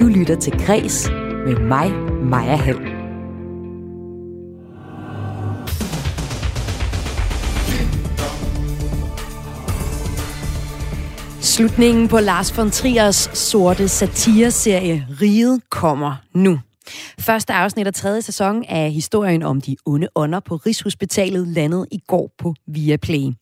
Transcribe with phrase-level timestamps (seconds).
[0.00, 1.10] Du lytter til Græs
[1.46, 2.78] med mig, Maja Hall.
[11.40, 16.58] Slutningen på Lars von Triers sorte satireserie Riget kommer nu.
[17.20, 21.98] Første afsnit af tredje sæson af historien om de onde ånder på Rigshospitalet landede i
[22.06, 23.32] går på Viaplay.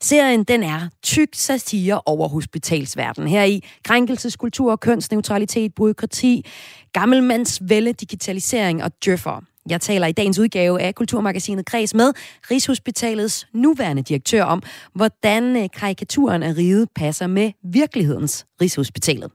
[0.00, 3.28] Serien den er tyk satire over hospitalsverdenen.
[3.28, 6.46] Her i krænkelseskultur, kønsneutralitet, byråkrati,
[6.92, 9.47] gammelmandsvælde, digitalisering og djøffer.
[9.68, 12.12] Jeg taler i dagens udgave af Kulturmagasinet Kreds med
[12.50, 14.62] Rigshospitalets nuværende direktør om,
[14.94, 19.30] hvordan øh, karikaturen af riget passer med virkelighedens Rigshospitalet.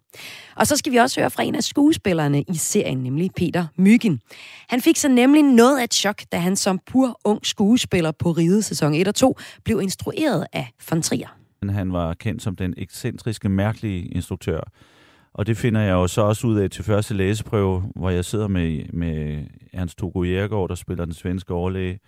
[0.56, 4.20] Og så skal vi også høre fra en af skuespillerne i serien, nemlig Peter Myggen.
[4.70, 8.32] Han fik så nemlig noget af et chok, da han som pur ung skuespiller på
[8.32, 11.38] Riget sæson 1 og 2 blev instrueret af von Trier.
[11.70, 14.62] Han var kendt som den ekscentriske, mærkelige instruktør,
[15.34, 18.48] og det finder jeg jo så også ud af til første læseprøve, hvor jeg sidder
[18.48, 22.00] med, med Ernst Togo Jægergaard, der spiller den svenske overlæge,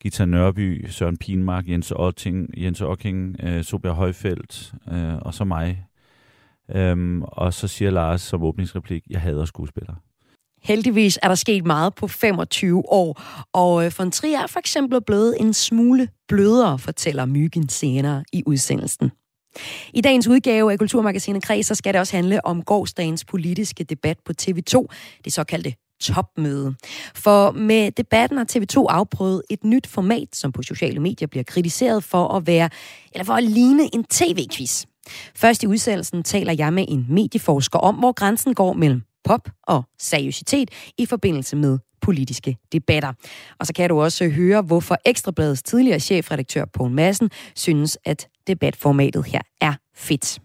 [0.00, 5.86] Gita Nørby, Søren Pinmark, Jens Otting, Jens Ocking, øh, Sobjerg Højfeldt øh, og så mig.
[6.74, 9.96] Øhm, og så siger Lars som åbningsreplik, jeg hader skuespillere.
[10.62, 13.22] Heldigvis er der sket meget på 25 år,
[13.52, 18.42] og øh, von Trier er for eksempel blevet en smule blødere, fortæller Myggen senere i
[18.46, 19.10] udsendelsen.
[19.94, 24.18] I dagens udgave af Kulturmagasinet Kreds, så skal det også handle om gårdsdagens politiske debat
[24.24, 24.86] på TV2,
[25.24, 26.74] det såkaldte topmøde.
[27.14, 32.04] For med debatten har TV2 afprøvet et nyt format, som på sociale medier bliver kritiseret
[32.04, 32.70] for at være,
[33.12, 34.84] eller for at ligne en tv-quiz.
[35.34, 39.82] Først i udsendelsen taler jeg med en medieforsker om, hvor grænsen går mellem pop og
[39.98, 43.12] seriøsitet i forbindelse med politiske debatter.
[43.58, 49.24] Og så kan du også høre, hvorfor Ekstrabladets tidligere chefredaktør Poul Madsen synes, at debatformatet
[49.24, 50.38] her er fedt.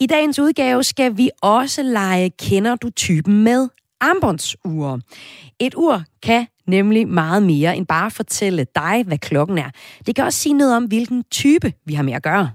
[0.00, 3.68] I dagens udgave skal vi også lege Kender du typen med
[4.00, 5.00] armbåndsure.
[5.60, 9.70] Et ur kan nemlig meget mere end bare fortælle dig, hvad klokken er.
[10.06, 12.50] Det kan også sige noget om, hvilken type vi har med at gøre.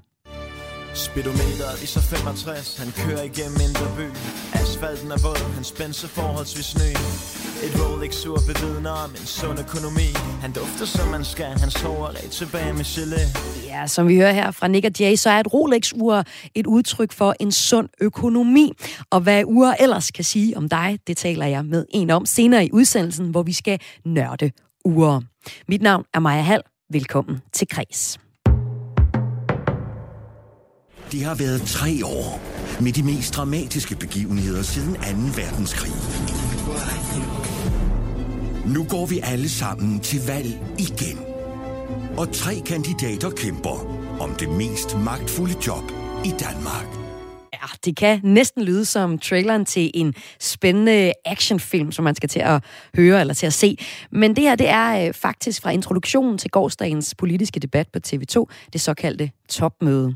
[0.94, 4.07] Speedometeret viser 65, han kører igennem indre by
[4.59, 6.91] Asfalten er våd, han spænser forholdsvis ny
[7.66, 10.09] Et Rolex sur bevidner om en sund økonomi
[10.41, 13.23] Han dufter som man skal, han sover ret tilbage med gelé
[13.67, 16.23] Ja, som vi hører her fra Nick og Jay, så er et Rolex-ur
[16.55, 18.73] et udtryk for en sund økonomi.
[19.11, 22.66] Og hvad ur ellers kan sige om dig, det taler jeg med en om senere
[22.66, 24.51] i udsendelsen, hvor vi skal nørde
[24.85, 25.22] ure.
[25.67, 26.61] Mit navn er Maja Hall.
[26.89, 28.19] Velkommen til Kres.
[31.12, 32.42] Det har været tre år
[32.81, 35.02] med de mest dramatiske begivenheder siden 2.
[35.42, 35.92] verdenskrig.
[38.66, 41.20] Nu går vi alle sammen til valg igen.
[42.18, 45.84] Og tre kandidater kæmper om det mest magtfulde job
[46.25, 46.98] i Danmark.
[47.53, 52.39] Ja, det kan næsten lyde som traileren til en spændende actionfilm, som man skal til
[52.39, 52.63] at
[52.95, 53.77] høre eller til at se.
[54.11, 58.45] Men det her, det er øh, faktisk fra introduktionen til gårdsdagens politiske debat på TV2,
[58.73, 60.15] det såkaldte topmøde.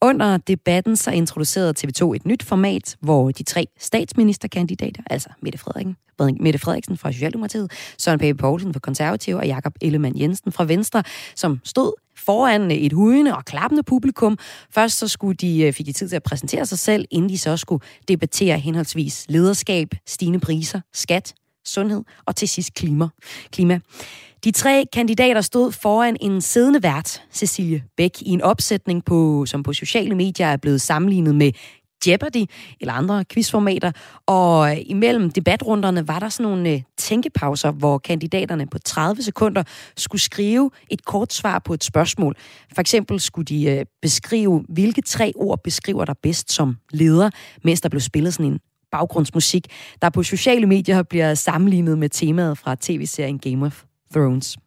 [0.00, 5.96] Under debatten så introducerede TV2 et nyt format, hvor de tre statsministerkandidater, altså Mette Frederiksen,
[6.40, 11.02] Mette Frederiksen fra Socialdemokratiet, Søren Pape Poulsen fra Konservative og Jakob Ellemann Jensen fra Venstre,
[11.34, 11.92] som stod
[12.26, 14.38] foran øh, et hujende og klappende publikum.
[14.70, 17.38] Først så skulle de, øh, fik de tid til at præsentere sig selv, inden de
[17.38, 21.34] så skulle debattere henholdsvis lederskab, stigende priser, skat,
[21.64, 23.08] sundhed og til sidst klima.
[23.52, 23.80] klima.
[24.44, 29.62] De tre kandidater stod foran en siddende vært, Cecilie Bæk, i en opsætning, på, som
[29.62, 31.52] på sociale medier er blevet sammenlignet med
[32.06, 32.44] Jeopardy
[32.80, 33.92] eller andre quizformater.
[34.26, 39.62] Og øh, imellem debatrunderne var der sådan nogle øh, tænkepauser, hvor kandidaterne på 30 sekunder
[39.96, 42.36] skulle skrive et kort svar på et spørgsmål.
[42.74, 47.30] For eksempel skulle de øh, beskrive, hvilke tre ord beskriver der bedst som leder,
[47.64, 48.60] mens der blev spillet sådan en
[48.92, 49.66] baggrundsmusik,
[50.02, 53.82] der på sociale medier bliver sammenlignet med temaet fra tv-serien Game of
[54.14, 54.58] Thrones.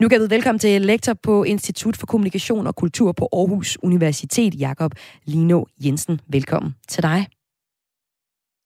[0.00, 4.54] Nu kan jeg velkommen til lektor på Institut for Kommunikation og Kultur på Aarhus Universitet,
[4.54, 4.92] Jakob
[5.24, 6.20] Lino Jensen.
[6.26, 7.26] Velkommen til dig.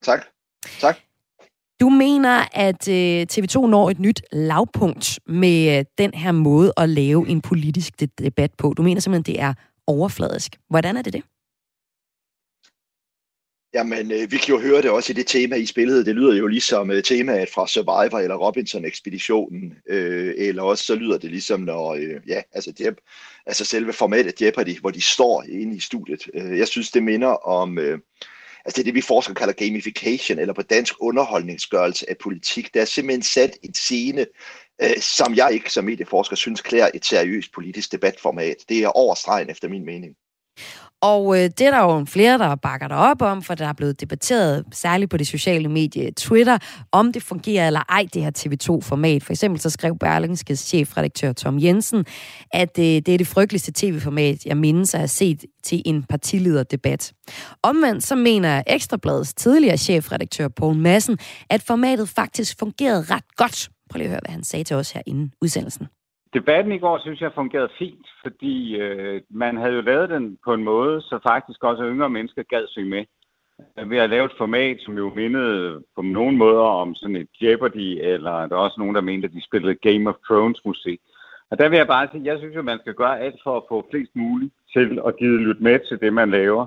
[0.03, 0.25] Tak.
[0.79, 0.97] Tak.
[1.79, 6.89] Du mener, at øh, TV2 når et nyt lavpunkt med øh, den her måde at
[6.89, 8.73] lave en politisk debat på.
[8.77, 9.53] Du mener simpelthen, det er
[9.87, 10.55] overfladisk.
[10.69, 11.23] Hvordan er det det?
[13.73, 16.05] Jamen, øh, vi kan jo høre det også i det tema, I spillede.
[16.05, 19.73] Det lyder jo ligesom øh, temaet fra Survivor eller Robinson-ekspeditionen.
[19.89, 22.99] Øh, eller også så lyder det ligesom, når, øh, ja, altså, det,
[23.45, 26.21] altså selve formatet Jeopardy, hvor de står inde i studiet.
[26.33, 27.99] Øh, jeg synes, det minder om, øh,
[28.65, 32.73] altså det er det, vi forskere kalder gamification, eller på dansk underholdningsgørelse af politik.
[32.73, 34.25] Der er simpelthen sat en scene,
[34.81, 38.57] øh, som jeg ikke som medieforsker synes klæder et seriøst politisk debatformat.
[38.69, 40.15] Det er overstregen efter min mening.
[41.01, 43.73] Og øh, det er der jo flere, der bakker dig op om, for der er
[43.73, 46.57] blevet debatteret, særligt på det sociale medie Twitter,
[46.91, 49.23] om det fungerer eller ej, det her TV2-format.
[49.23, 52.05] For eksempel så skrev Berlingskes chefredaktør Tom Jensen,
[52.53, 57.13] at øh, det er det frygteligste tv-format, jeg mindes at have set til en partilederdebat.
[57.63, 61.17] Omvendt så mener Ekstrabladets tidligere chefredaktør Poul Madsen,
[61.49, 63.69] at formatet faktisk fungerede ret godt.
[63.89, 65.87] Prøv lige at høre, hvad han sagde til os her inden udsendelsen.
[66.33, 70.53] Debatten i går synes jeg fungerede fint, fordi øh, man havde jo lavet den på
[70.53, 73.05] en måde, så faktisk også yngre mennesker gad synge med.
[73.87, 77.99] Ved at lave et format, som jo mindede på nogen måder om sådan et Jeopardy,
[78.01, 80.99] eller der er også nogen, der mente, at de spillede Game of Thrones musik.
[81.51, 83.63] Og der vil jeg bare sige, jeg synes jo, man skal gøre alt for at
[83.69, 86.65] få flest muligt til at give lytte med til det, man laver.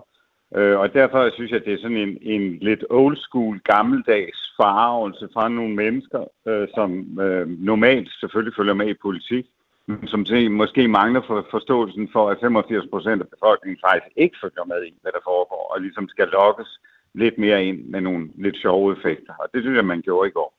[0.57, 4.42] Øh, og derfor synes jeg, at det er sådan en, en lidt old school, gammeldags
[4.61, 9.47] forarvelse fra nogle mennesker, øh, som øh, normalt selvfølgelig følger med i politik,
[9.87, 14.65] men som måske mangler for forståelsen for, at 85 procent af befolkningen faktisk ikke følger
[14.73, 16.71] med i, hvad der foregår, og ligesom skal lokkes
[17.15, 19.35] lidt mere ind med nogle lidt sjove effekter.
[19.43, 20.51] Og det synes jeg, man gjorde i går.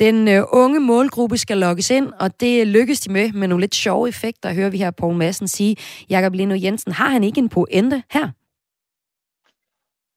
[0.00, 3.74] Den øh, unge målgruppe skal lokkes ind, og det lykkes de med med nogle lidt
[3.74, 5.76] sjove effekter, hører vi her Poul Madsen sige.
[6.10, 8.28] Jakob Lino Jensen, har han ikke en pointe her?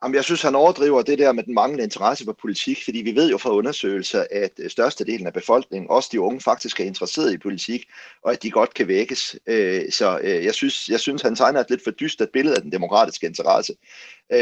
[0.05, 3.15] Jamen, jeg synes, han overdriver det der med den manglende interesse for politik, fordi vi
[3.15, 7.33] ved jo fra undersøgelser, at øh, størstedelen af befolkningen, også de unge, faktisk er interesseret
[7.33, 7.85] i politik,
[8.23, 9.35] og at de godt kan vækkes.
[9.47, 12.61] Øh, så øh, jeg synes, jeg synes han tegner et lidt for dystert billede af
[12.61, 13.73] den demokratiske interesse.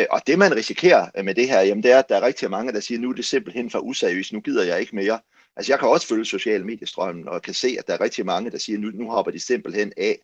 [0.09, 2.73] Og det, man risikerer med det her, jamen, det er, at der er rigtig mange,
[2.73, 5.19] der siger, nu er det simpelthen for useriøst, nu gider jeg ikke mere.
[5.55, 8.51] Altså jeg kan også følge sociale mediestrømmen og kan se, at der er rigtig mange,
[8.51, 10.19] der siger, nu, nu hopper de simpelthen af.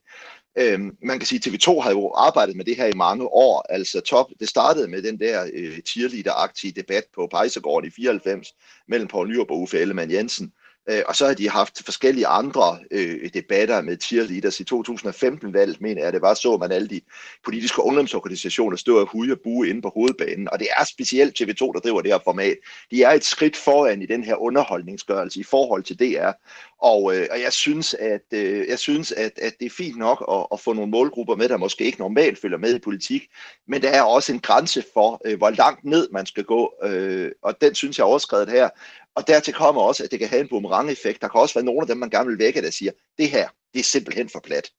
[0.59, 3.65] Øhm, man kan sige, at TV2 har jo arbejdet med det her i mange år.
[3.69, 8.47] Altså top, det startede med den der øh, cheerleader-agtige debat på Pejsegården i 94
[8.87, 10.51] mellem Poul Nyrup og Uffe Ellemann Jensen.
[10.89, 14.59] Øh, og så har de haft forskellige andre øh, debatter med cheerleaders.
[14.59, 17.01] I 2015-valget, mener jeg, det var så, man alle de
[17.45, 20.49] politiske ungdomsorganisationer stå og hude og bue inde på hovedbanen.
[20.51, 22.57] Og det er specielt TV2, der driver det her format.
[22.91, 26.31] De er et skridt foran i den her underholdningsgørelse i forhold til DR.
[26.81, 30.25] Og, øh, og jeg synes, at, øh, jeg synes at, at det er fint nok
[30.31, 33.23] at, at få nogle målgrupper med, der måske ikke normalt følger med i politik,
[33.67, 37.31] men der er også en grænse for, øh, hvor langt ned man skal gå, øh,
[37.43, 38.69] og den synes jeg er overskrevet her.
[39.15, 41.21] Og dertil kommer også, at det kan have en boomerang-effekt.
[41.21, 43.49] Der kan også være nogle af dem, man gerne vil vække, der siger, det her,
[43.73, 44.69] det er simpelthen for plat.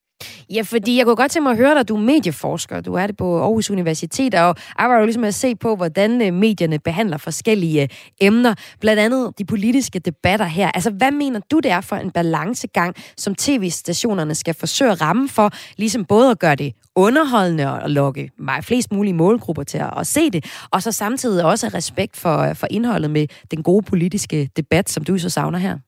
[0.50, 3.06] Ja, fordi jeg kunne godt tænke mig at høre dig, du er medieforsker, du er
[3.06, 6.78] det på Aarhus Universitet, og arbejder jo ligesom med at se på, hvordan øh, medierne
[6.78, 7.88] behandler forskellige øh,
[8.20, 10.70] emner, blandt andet de politiske debatter her.
[10.70, 15.28] Altså, hvad mener du, det er for en balancegang, som tv-stationerne skal forsøge at ramme
[15.28, 18.30] for, ligesom både at gøre det underholdende og lokke
[18.62, 22.56] flest mulige målgrupper til at, at se det, og så samtidig også respekt for, øh,
[22.56, 25.78] for indholdet med den gode politiske debat, som du så savner her?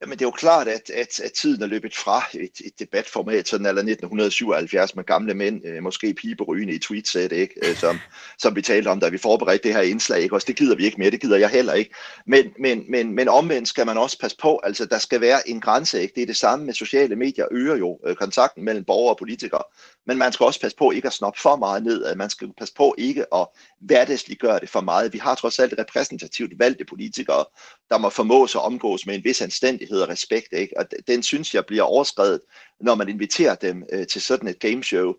[0.00, 3.48] Jamen det er jo klart, at, at, at tiden er løbet fra et, et debatformat,
[3.48, 7.54] sådan eller 1977 med gamle mænd, øh, måske piberygende i tweetsæt, ikke?
[7.62, 7.98] Øh, som,
[8.38, 10.22] som vi talte om, da vi forberedte det her indslag.
[10.22, 10.34] Ikke?
[10.34, 11.94] Også det gider vi ikke mere, det gider jeg heller ikke.
[12.26, 15.60] Men, men, men, men omvendt skal man også passe på, altså der skal være en
[15.60, 16.02] grænse.
[16.02, 16.14] Ikke?
[16.14, 19.62] Det er det samme med sociale medier, øger jo øh, kontakten mellem borgere og politikere.
[20.06, 22.14] Men man skal også passe på ikke at snoppe for meget ned.
[22.14, 23.46] Man skal passe på ikke at
[23.80, 25.12] hverdagsliggøre det for meget.
[25.12, 27.44] Vi har trods alt repræsentativt valgte politikere,
[27.90, 30.52] der må formås sig at omgås med en vis anstændighed og respekt.
[30.52, 30.78] Ikke?
[30.78, 32.40] Og den synes jeg bliver overskrevet,
[32.80, 35.12] når man inviterer dem øh, til sådan et gameshow.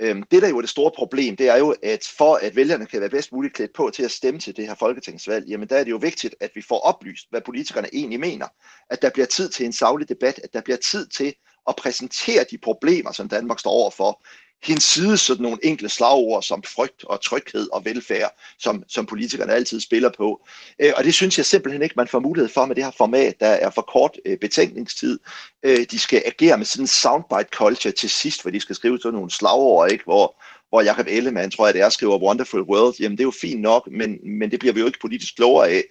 [0.00, 2.86] Øhm, det, der jo er det store problem, det er jo, at for at vælgerne
[2.86, 5.76] kan være bedst muligt klædt på til at stemme til det her folketingsvalg, jamen der
[5.76, 8.46] er det jo vigtigt, at vi får oplyst, hvad politikerne egentlig mener.
[8.90, 11.34] At der bliver tid til en savlig debat, at der bliver tid til
[11.66, 14.22] og præsentere de problemer, som Danmark står overfor,
[14.62, 19.80] hensides sådan nogle enkle slagord som frygt og tryghed og velfærd, som, som politikerne altid
[19.80, 20.46] spiller på.
[20.78, 23.40] Øh, og det synes jeg simpelthen ikke, man får mulighed for med det her format,
[23.40, 25.18] der er for kort øh, betænkningstid.
[25.62, 28.98] Øh, de skal agere med sådan en soundbite culture til sidst, hvor de skal skrive
[28.98, 30.04] sådan nogle slagord, ikke?
[30.04, 30.42] Hvor,
[30.72, 33.60] hvor Jacob Ellemann, tror jeg det er, skriver Wonderful World, jamen det er jo fint
[33.60, 35.84] nok, men, men det bliver vi jo ikke politisk klogere af.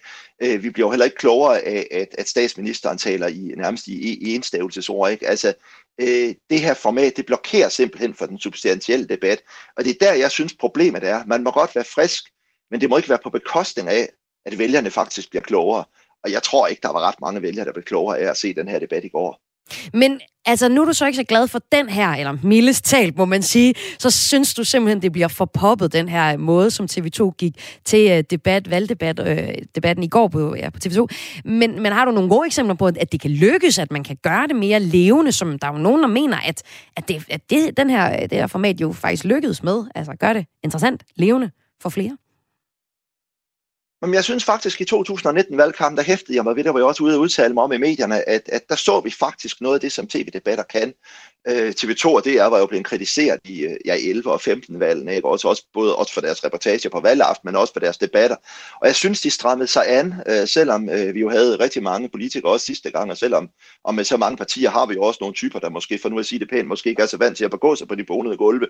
[0.44, 4.18] Øh, vi bliver jo heller ikke klogere af, at, at statsministeren taler i nærmest i,
[4.18, 5.12] i enstavelsesord.
[5.12, 5.28] Ikke?
[5.28, 5.54] Altså,
[6.02, 9.42] øh, det her format, det blokerer simpelthen for den substantielle debat.
[9.78, 11.26] Og det er der, jeg synes, problemet er.
[11.26, 12.24] Man må godt være frisk,
[12.72, 14.10] men det må ikke være på bekostning af,
[14.46, 15.84] at vælgerne faktisk bliver klogere.
[16.24, 18.54] Og jeg tror ikke, der var ret mange vælgere, der blev klogere af at se
[18.54, 19.51] den her debat i går.
[19.94, 23.18] Men altså, nu er du så ikke så glad for den her, eller mildest talt,
[23.18, 26.88] må man sige, så synes du simpelthen, det bliver for poppet, den her måde, som
[26.92, 27.54] TV2 gik
[27.86, 31.08] til øh, debat, valgdebat, øh, debatten i går på, ja, på TV2.
[31.46, 34.18] Men, men har du nogle gode eksempler på, at det kan lykkes, at man kan
[34.24, 36.64] gøre det mere levende, som der er jo nogen, der mener, at,
[36.98, 40.14] at, det, at det, den her, øh, det her format jo faktisk lykkedes med, altså
[40.20, 41.52] gør det interessant, levende
[41.82, 42.18] for flere?
[44.02, 47.04] Men jeg synes faktisk, i 2019-valgkampen, der hæftede jeg mig ved, der var jeg også
[47.04, 49.82] ude og udtale mig om i medierne, at, at der så vi faktisk noget af
[49.82, 50.94] det, som tv-debatter kan.
[51.48, 55.16] Øh, TV2 og DR var jo blevet kritiseret i øh, ja, 11 og 15 valgene,
[55.16, 55.28] ikke?
[55.28, 58.36] Også, også, både også for deres reportager på valgaften, men også for deres debatter.
[58.82, 62.10] Og jeg synes, de strammede sig an, øh, selvom øh, vi jo havde rigtig mange
[62.10, 63.50] politikere også sidste gang, og selvom
[63.84, 66.20] og med så mange partier har vi jo også nogle typer, der måske, for nu
[66.20, 68.04] at sige det pænt, måske ikke er så vant til at begå sig på de
[68.04, 68.68] bonede gulve.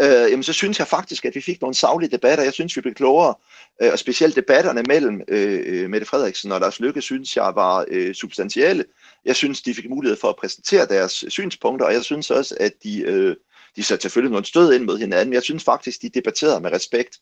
[0.00, 2.44] Øh, jamen så synes jeg faktisk, at vi fik nogle savlige debatter.
[2.44, 3.34] Jeg synes, vi blev klogere,
[3.82, 7.84] øh, og specielt debatterne mellem øh, øh Mette Frederiksen og Lars Lykke, synes jeg var
[7.88, 8.84] øh, substantielle.
[9.24, 12.56] Jeg synes, de fik mulighed for at præsentere deres synspunkter, og jeg synes synes også,
[12.60, 13.36] at de, øh,
[13.76, 15.34] de satte selvfølgelig nogle stød ind mod hinanden.
[15.34, 17.18] Jeg synes faktisk, de debatterede med respekt.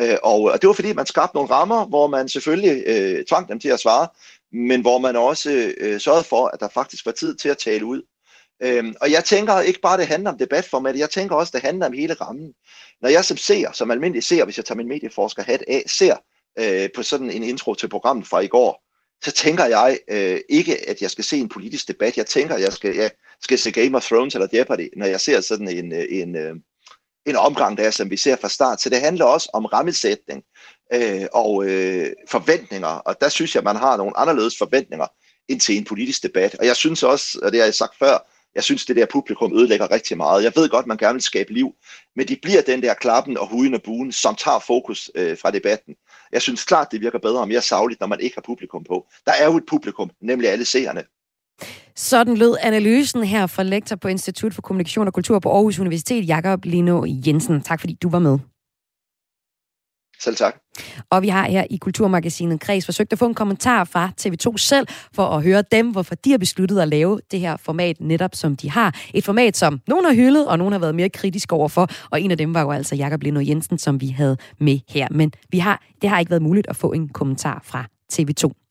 [0.00, 3.48] Øh, og, og det var fordi, man skabte nogle rammer, hvor man selvfølgelig øh, tvang
[3.48, 4.08] dem til at svare,
[4.52, 7.84] men hvor man også øh, sørgede for, at der faktisk var tid til at tale
[7.84, 8.02] ud.
[8.62, 11.54] Øhm, og jeg tænker ikke bare, at det handler om debatformat, jeg tænker også, at
[11.54, 12.52] det handler om hele rammen.
[13.02, 16.16] Når jeg som ser, som almindelig ser, hvis jeg tager min medieforsker hat af, ser
[16.58, 18.82] øh, på sådan en intro til programmet fra i går,
[19.24, 22.16] så tænker jeg øh, ikke, at jeg skal se en politisk debat.
[22.16, 23.10] Jeg tænker, at jeg skal, jeg
[23.42, 26.54] skal se Game of Thrones eller Jeopardy, når jeg ser sådan en, øh, en, øh,
[27.26, 28.80] en omgang der, som vi ser fra start.
[28.80, 30.42] Så det handler også om rammesætning
[30.94, 35.06] øh, og øh, forventninger, og der synes jeg, at man har nogle anderledes forventninger
[35.48, 36.54] ind til en politisk debat.
[36.54, 39.58] Og jeg synes også, og det har jeg sagt før, jeg synes, det der publikum
[39.58, 40.44] ødelægger rigtig meget.
[40.44, 41.74] Jeg ved godt, man gerne vil skabe liv,
[42.16, 45.50] men de bliver den der klappen og huden og buen, som tager fokus øh, fra
[45.50, 45.94] debatten.
[46.32, 49.06] Jeg synes klart, det virker bedre og mere savligt, når man ikke har publikum på.
[49.26, 51.04] Der er jo et publikum, nemlig alle seerne.
[51.96, 56.28] Sådan lød analysen her fra lektor på Institut for Kommunikation og Kultur på Aarhus Universitet,
[56.28, 57.60] Jakob Lino Jensen.
[57.60, 58.38] Tak fordi du var med.
[60.22, 60.54] Selv tak.
[61.10, 64.86] Og vi har her i Kulturmagasinet Kreds forsøgt at få en kommentar fra TV2 selv,
[65.14, 68.56] for at høre dem, hvorfor de har besluttet at lave det her format netop som
[68.56, 69.00] de har.
[69.14, 72.30] Et format, som nogen har hyldet, og nogen har været mere kritisk overfor, og en
[72.30, 75.08] af dem var jo altså Jakob Lino Jensen, som vi havde med her.
[75.10, 78.61] Men vi har, det har ikke været muligt at få en kommentar fra TV2.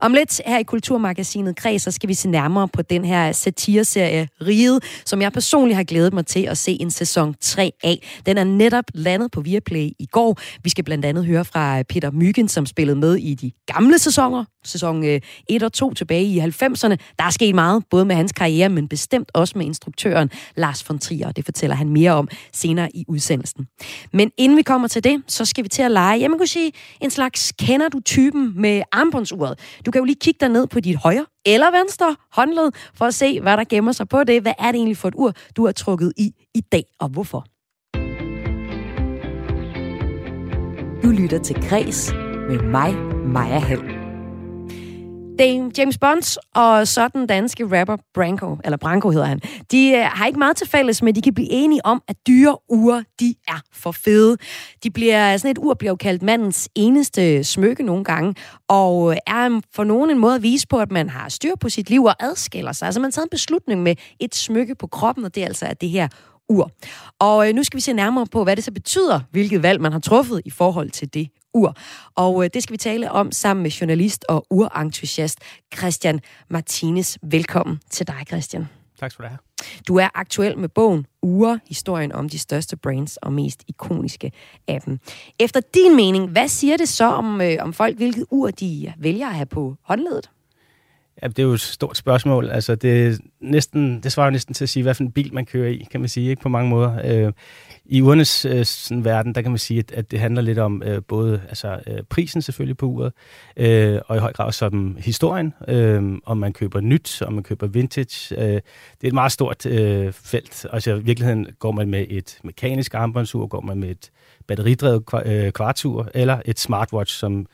[0.00, 4.28] Om lidt her i Kulturmagasinet Kreds, så skal vi se nærmere på den her satireserie
[4.46, 8.20] Riget, som jeg personligt har glædet mig til at se en sæson 3 af.
[8.26, 10.38] Den er netop landet på Viaplay i går.
[10.62, 14.44] Vi skal blandt andet høre fra Peter Myggen, som spillede med i de gamle sæsoner,
[14.64, 16.96] sæson øh, 1 og 2 tilbage i 90'erne.
[17.18, 20.98] Der er sket meget, både med hans karriere, men bestemt også med instruktøren Lars von
[20.98, 23.66] Trier, og det fortæller han mere om senere i udsendelsen.
[24.12, 26.72] Men inden vi kommer til det, så skal vi til at lege, jamen kunne sige,
[27.00, 29.49] en slags kender du typen med armbåndsuret.
[29.86, 33.14] Du kan jo lige kigge dig ned på dit højre eller venstre håndled, for at
[33.14, 34.42] se, hvad der gemmer sig på det.
[34.42, 37.46] Hvad er det egentlig for et ur, du har trukket i i dag, og hvorfor?
[41.02, 42.12] Du lytter til Græs
[42.48, 42.94] med mig,
[43.26, 43.99] Maja Hall.
[45.40, 50.04] Dame James Bonds og så den danske rapper Branko, eller Branko hedder han, de øh,
[50.04, 53.34] har ikke meget til fælles, men de kan blive enige om, at dyre ure, de
[53.48, 54.36] er for fede.
[54.82, 58.34] De bliver, sådan et ur bliver jo kaldt mandens eneste smykke nogle gange,
[58.68, 61.68] og øh, er for nogen en måde at vise på, at man har styr på
[61.68, 62.86] sit liv og adskiller sig.
[62.86, 65.80] Altså man tager en beslutning med et smykke på kroppen, og det er altså at
[65.80, 66.08] det her
[66.48, 66.70] ur.
[67.18, 69.92] Og øh, nu skal vi se nærmere på, hvad det så betyder, hvilket valg man
[69.92, 71.74] har truffet i forhold til det ur.
[72.14, 75.38] Og øh, det skal vi tale om sammen med journalist og urentusiast
[75.76, 77.16] Christian Martinez.
[77.22, 78.68] Velkommen til dig, Christian.
[79.00, 79.38] Tak skal du have.
[79.88, 84.32] Du er aktuel med bogen Ure, historien om de største brands og mest ikoniske
[84.68, 84.98] af dem.
[85.38, 89.28] Efter din mening, hvad siger det så om, øh, om folk, hvilket ur de vælger
[89.28, 90.30] at have på håndledet?
[91.22, 92.50] Ja, det er jo et stort spørgsmål.
[92.50, 95.68] Altså, det, næsten, det svarer næsten til at sige, hvad for en bil man kører
[95.68, 96.98] i, kan man sige, ikke på mange måder.
[97.04, 97.32] Øh,
[97.84, 100.82] I urnes øh, sådan, verden, der kan man sige, at, at det handler lidt om
[100.82, 103.12] øh, både altså, øh, prisen selvfølgelig på uret,
[103.56, 107.42] øh, og i høj grad også om historien, øh, om man køber nyt, om man
[107.42, 108.40] køber vintage.
[108.40, 108.62] Øh, det
[109.02, 110.66] er et meget stort øh, felt.
[110.72, 114.10] Altså i virkeligheden går man med et mekanisk armbåndsur, går man med et
[114.46, 117.46] batteridrevet øh, kvartur, eller et smartwatch, som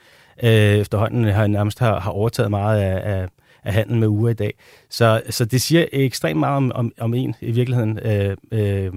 [0.42, 3.28] øh, efterhånden har nærmest har, har overtaget meget af, af
[3.66, 4.54] af handel med uger i dag.
[4.90, 7.98] Så, så det siger ekstremt meget om, om, om en i virkeligheden.
[7.98, 8.92] Øh, øh,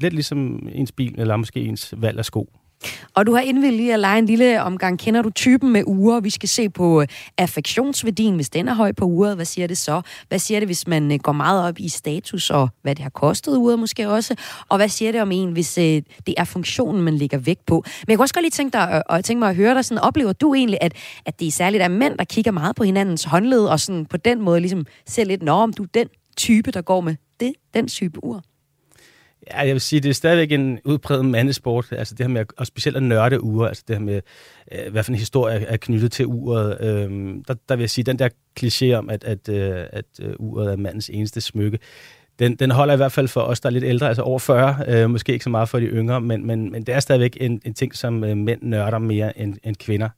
[0.00, 2.50] lidt ligesom ens bil, eller måske ens valg af sko.
[3.14, 4.98] Og du har indvildt lige at lege en lille omgang.
[4.98, 6.20] Kender du typen med uger?
[6.20, 7.08] Vi skal se på øh,
[7.38, 9.34] affektionsværdien, hvis den er høj på uret.
[9.34, 10.02] Hvad siger det så?
[10.28, 13.10] Hvad siger det, hvis man øh, går meget op i status, og hvad det har
[13.10, 14.34] kostet uret måske også?
[14.68, 17.84] Og hvad siger det om en, hvis øh, det er funktionen, man ligger vægt på?
[17.84, 20.02] Men jeg kunne også godt lige tænke, dig, og tænke mig at høre dig, sådan,
[20.02, 20.92] oplever du egentlig, at,
[21.26, 24.16] at det er særligt er mænd, der kigger meget på hinandens håndled, og sådan på
[24.16, 27.52] den måde ligesom ser lidt, nå, om du er den type, der går med det,
[27.74, 28.42] den type ur?
[29.50, 31.92] Ja, jeg vil sige, det er stadigvæk en udpræget mandesport.
[31.92, 34.20] Altså det her med, og specielt at nørde uger, altså det her med,
[34.72, 36.80] øh, hvad for en historie er knyttet til uret.
[36.80, 38.28] Øhm, der, der vil jeg sige, den der
[38.60, 41.78] kliché om, at, at, øh, at øh, uret er mandens eneste smykke,
[42.38, 44.76] den, den holder i hvert fald for os, der er lidt ældre, altså over 40,
[44.88, 47.60] øh, måske ikke så meget for de yngre, men, men, men det er stadigvæk en,
[47.64, 50.08] en ting, som øh, mænd nørder mere end, end kvinder.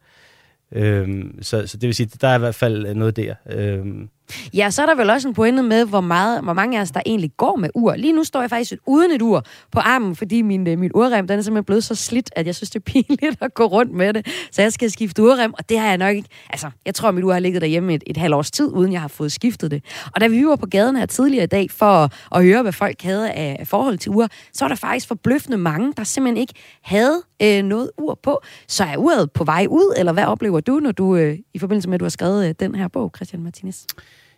[0.72, 3.34] Øhm, så, så det vil sige, der er i hvert fald noget der.
[3.50, 4.08] Øhm,
[4.54, 6.90] Ja, så er der vel også en pointe med, hvor, meget, hvor mange af os,
[6.90, 7.94] der egentlig går med ur.
[7.94, 11.26] Lige nu står jeg faktisk uden et ur på armen, fordi min, øh, min urrem
[11.26, 13.92] den er simpelthen blevet så slidt, at jeg synes, det er pinligt at gå rundt
[13.92, 14.26] med det.
[14.50, 16.28] Så jeg skal skifte urrem, og det har jeg nok ikke...
[16.50, 19.00] Altså, jeg tror, mit ur har ligget derhjemme et, et halvt års tid, uden jeg
[19.00, 19.84] har fået skiftet det.
[20.14, 22.72] Og da vi var på gaden her tidligere i dag for at, at høre, hvad
[22.72, 26.54] folk havde af forhold til ur, så var der faktisk forbløffende mange, der simpelthen ikke
[26.82, 28.40] havde øh, noget ur på.
[28.68, 31.88] Så er uret på vej ud, eller hvad oplever du, når du øh, i forbindelse
[31.88, 33.84] med, at du har skrevet øh, den her bog, Christian Martinez?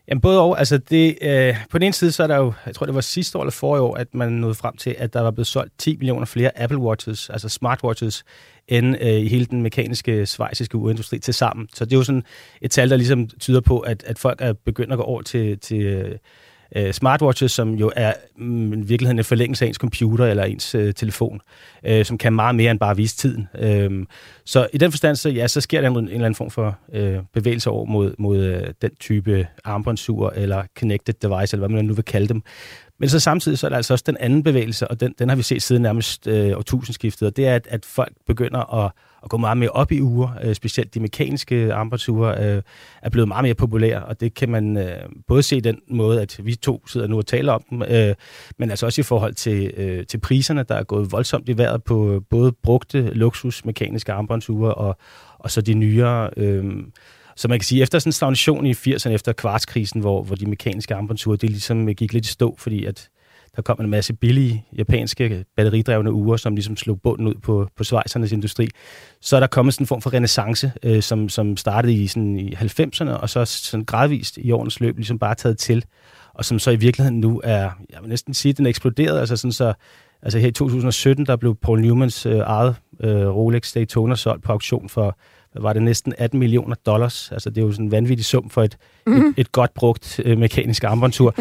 [0.08, 0.58] Jamen både og.
[0.58, 3.00] Altså det, øh, på den ene side, så er der jo, jeg tror det var
[3.00, 5.72] sidste år eller forrige år, at man nåede frem til, at der var blevet solgt
[5.78, 8.25] 10 millioner flere Apple Watches, altså smartwatches,
[8.68, 11.68] end øh, i hele den mekaniske svejsiske urindustri til sammen.
[11.75, 12.25] Så det er jo sådan
[12.60, 15.58] et tal, der ligesom tyder på, at, at folk er begyndt at gå over til,
[15.58, 16.18] til øh,
[16.76, 20.75] øh, smartwatches, som jo er mm, i virkeligheden en forlængelse af ens computer eller ens
[20.75, 21.40] øh, telefon,
[21.85, 23.49] øh, som kan meget mere end bare vise tiden.
[23.58, 24.06] Øh,
[24.44, 26.78] så i den forstand, så, ja, så sker der en, en eller anden form for
[26.92, 31.85] øh, bevægelse over mod, mod øh, den type armbåndsur eller connected device, eller hvad man
[31.85, 32.42] nu vil kalde dem.
[32.98, 35.36] Men så samtidig så er der altså også den anden bevægelse, og den, den har
[35.36, 38.92] vi set siden nærmest øh, årtusindskiftet, og det er, at, at folk begynder at
[39.26, 40.28] at gå meget mere op i uger.
[40.42, 42.62] Øh, specielt de mekaniske armbåndsure øh,
[43.02, 46.40] er blevet meget mere populære, og det kan man øh, både se den måde, at
[46.42, 48.14] vi to sidder nu og taler om dem, øh,
[48.58, 51.84] men altså også i forhold til, øh, til priserne, der er gået voldsomt i vejret
[51.84, 54.96] på øh, både brugte luksus mekaniske armbåndsure og,
[55.38, 56.30] og så de nyere...
[56.36, 56.64] Øh,
[57.37, 60.47] så man kan sige, efter sådan en stagnation i 80'erne, efter kvartskrisen, hvor, hvor de
[60.47, 63.09] mekaniske armbåndsure, det ligesom øh, gik lidt i stå, fordi at
[63.57, 67.85] der kom en masse billige japanske batteridrevne uger, som ligesom slog bunden ud på, på
[67.85, 68.69] svejsernes industri.
[69.21, 72.38] Så er der kommet sådan en form for renaissance, øh, som, som startede i, sådan
[72.38, 75.85] i 90'erne, og så sådan gradvist i årens løb ligesom bare taget til,
[76.35, 79.37] og som så i virkeligheden nu er, jeg vil næsten sige, den er eksploderet, altså
[79.37, 79.73] sådan så,
[80.23, 84.52] altså her i 2017, der blev Paul Newmans øh, eget øh, Rolex Daytona solgt på
[84.52, 85.19] auktion for
[85.60, 87.32] var det næsten 18 millioner dollars.
[87.32, 89.26] Altså, det er jo sådan en vanvittig sum for et, mm-hmm.
[89.26, 91.34] et, et godt brugt øh, mekanisk armbåndsur.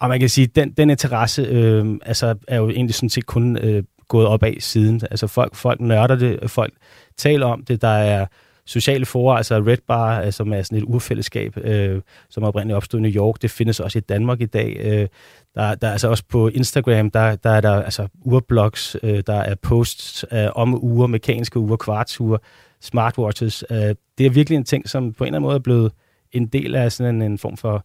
[0.00, 3.26] og man kan sige, at den, den interesse øh, altså, er jo egentlig sådan set
[3.26, 5.00] kun øh, gået op af siden.
[5.10, 6.72] Altså, folk, folk nørder det, folk
[7.16, 7.82] taler om det.
[7.82, 8.26] Der er
[8.70, 13.00] sociale forer, altså Red Bar, øh, som er sådan et urfællesskab, øh, som oprindeligt opstået
[13.00, 13.42] i New York.
[13.42, 14.76] Det findes også i Danmark i dag.
[14.80, 15.08] Øh,
[15.54, 19.34] der, der er altså også på Instagram, der, der er der altså urblogs, øh, der
[19.34, 22.38] er posts øh, om uger, mekaniske uger, kvartsure,
[22.80, 23.64] smartwatches.
[23.70, 25.92] Øh, det er virkelig en ting, som på en eller anden måde er blevet
[26.32, 27.84] en del af sådan en, en form for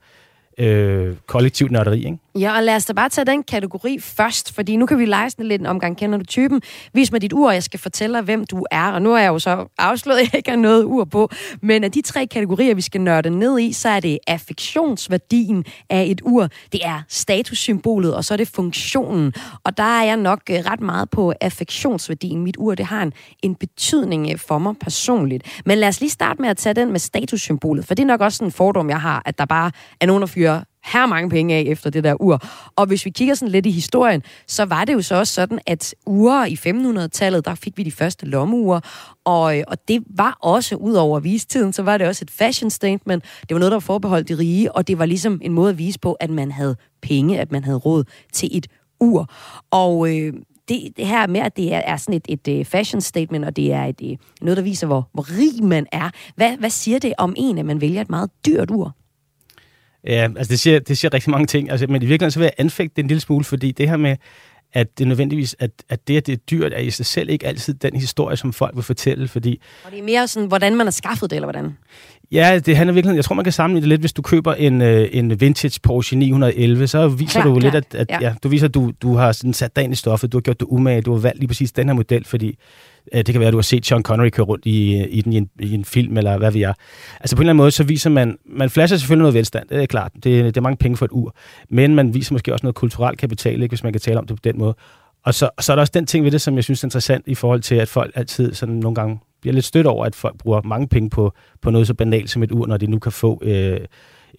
[0.58, 2.18] øh, kollektiv nørderi, ikke?
[2.40, 5.30] Ja, og lad os da bare tage den kategori først, fordi nu kan vi lege
[5.30, 5.98] sådan lidt en omgang.
[5.98, 6.62] Kender du typen?
[6.94, 8.92] Vis mig dit ur, og jeg skal fortælle dig, hvem du er.
[8.92, 11.30] Og nu er jeg jo så afslået, at jeg ikke har noget ur på.
[11.62, 16.04] Men af de tre kategorier, vi skal nørde ned i, så er det affektionsværdien af
[16.04, 19.34] et ur, det er statussymbolet, og så er det funktionen.
[19.64, 22.44] Og der er jeg nok øh, ret meget på affektionsværdien.
[22.44, 25.62] Mit ur, det har en, en betydning øh, for mig personligt.
[25.66, 28.22] Men lad os lige starte med at tage den med statussymbolet, for det er nok
[28.22, 29.72] også en fordom, jeg har, at der bare
[30.02, 32.42] er nogen, der fyrer her mange penge af efter det der ur.
[32.76, 35.60] Og hvis vi kigger sådan lidt i historien, så var det jo så også sådan,
[35.66, 38.82] at uger i 1500-tallet, der fik vi de første lommeure,
[39.26, 42.70] og, øh, og det var også, ud over vistiden, så var det også et fashion
[42.70, 43.24] statement.
[43.42, 45.78] Det var noget, der var forbeholdt de rige, og det var ligesom en måde at
[45.78, 48.68] vise på, at man havde penge, at man havde råd til et
[49.00, 49.30] ur.
[49.72, 50.34] Og øh,
[50.68, 53.56] det, det her med, at det er, er sådan et, et, øh, fashion statement, og
[53.56, 56.10] det er et, øh, noget, der viser, hvor, hvor rig man er.
[56.36, 58.96] Hvad, hvad siger det om en, at man vælger et meget dyrt ur?
[60.08, 61.72] Ja, altså det siger, det siger rigtig mange ting.
[61.72, 63.98] Altså, men i virkeligheden så vil jeg anfægte det en lille smule, fordi det her
[63.98, 64.16] med,
[64.74, 67.48] at det nødvendigvis, at, at det, at det er dyrt, er i sig selv ikke
[67.48, 69.62] altid den historie, som folk vil fortælle, fordi...
[69.86, 71.78] Og det er mere sådan, hvordan man har skaffet det, eller hvordan?
[72.32, 74.82] Ja, det handler virkelig, jeg tror, man kan sammenligne det lidt, hvis du køber en,
[74.82, 77.72] øh, en vintage Porsche 911, så viser klar, du klar.
[77.72, 78.28] lidt, at, at ja.
[78.28, 80.42] Ja, du viser, at du, du har sådan sat dig ind i stoffet, du har
[80.42, 82.58] gjort det umage, du har valgt lige præcis den her model, fordi
[83.14, 85.34] Øh, det kan være, at du har set Sean Connery køre rundt i, i, den,
[85.34, 86.74] i, en, i en film, eller hvad vi er.
[87.20, 89.82] Altså på en eller anden måde, så viser man, man flasher selvfølgelig noget velstand, det
[89.82, 90.12] er klart.
[90.14, 91.36] Det, det er mange penge for et ur.
[91.70, 94.36] Men man viser måske også noget kulturelt kapital, ikke, hvis man kan tale om det
[94.36, 94.76] på den måde.
[95.24, 97.28] Og så, så er der også den ting ved det, som jeg synes er interessant
[97.28, 100.38] i forhold til, at folk altid sådan nogle gange bliver lidt stødt over, at folk
[100.38, 103.12] bruger mange penge på, på noget så banalt som et ur, når de nu kan
[103.12, 103.80] få øh,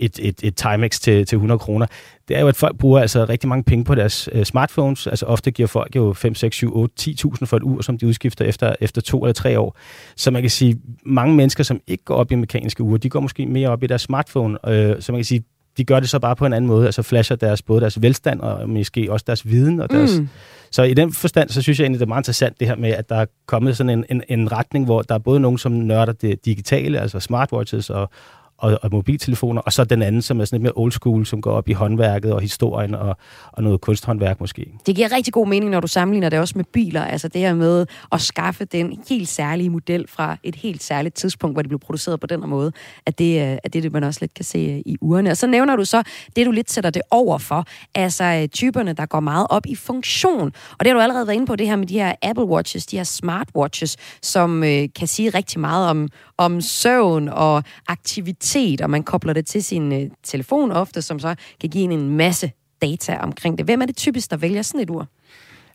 [0.00, 1.86] et, et, et Timex til, til 100 kroner,
[2.28, 5.06] det er jo, at folk bruger altså rigtig mange penge på deres øh, smartphones.
[5.06, 8.06] Altså ofte giver folk jo 5, 6, 7, 8, 10.000 for et ur, som de
[8.06, 9.76] udskifter efter, efter to eller tre år.
[10.16, 13.20] Så man kan sige, mange mennesker, som ikke går op i mekaniske ure, de går
[13.20, 14.68] måske mere op i deres smartphone.
[14.68, 15.44] Øh, så man kan sige,
[15.76, 18.40] de gør det så bare på en anden måde, altså flasher deres, både deres velstand
[18.40, 19.80] og måske også deres viden.
[19.80, 20.28] Og deres, mm.
[20.70, 22.90] Så i den forstand, så synes jeg egentlig, det er meget interessant det her med,
[22.90, 25.72] at der er kommet sådan en, en, en retning, hvor der er både nogen, som
[25.72, 28.10] nørder det digitale, altså smartwatches og,
[28.58, 31.40] og, og mobiltelefoner, og så den anden, som er sådan lidt mere old school, som
[31.40, 33.16] går op i håndværket og historien og,
[33.52, 34.72] og noget kunsthåndværk måske.
[34.86, 37.04] Det giver rigtig god mening, når du sammenligner det også med biler.
[37.04, 41.54] Altså det her med at skaffe den helt særlige model fra et helt særligt tidspunkt,
[41.54, 42.72] hvor det blev produceret på den her måde,
[43.06, 45.30] at det øh, er det, det, man også lidt kan se øh, i urene.
[45.30, 46.02] Og så nævner du så
[46.36, 47.64] det, du lidt sætter det over for.
[47.94, 50.52] Altså øh, typerne, der går meget op i funktion.
[50.70, 52.86] Og det har du allerede været inde på, det her med de her Apple Watches,
[52.86, 58.90] de her smartwatches, som øh, kan sige rigtig meget om, om søvn og aktivitet, og
[58.90, 62.52] man kobler det til sin øh, telefon ofte, som så kan give en en masse
[62.82, 63.66] data omkring det.
[63.66, 65.06] Hvem er det typisk, der vælger sådan et ur?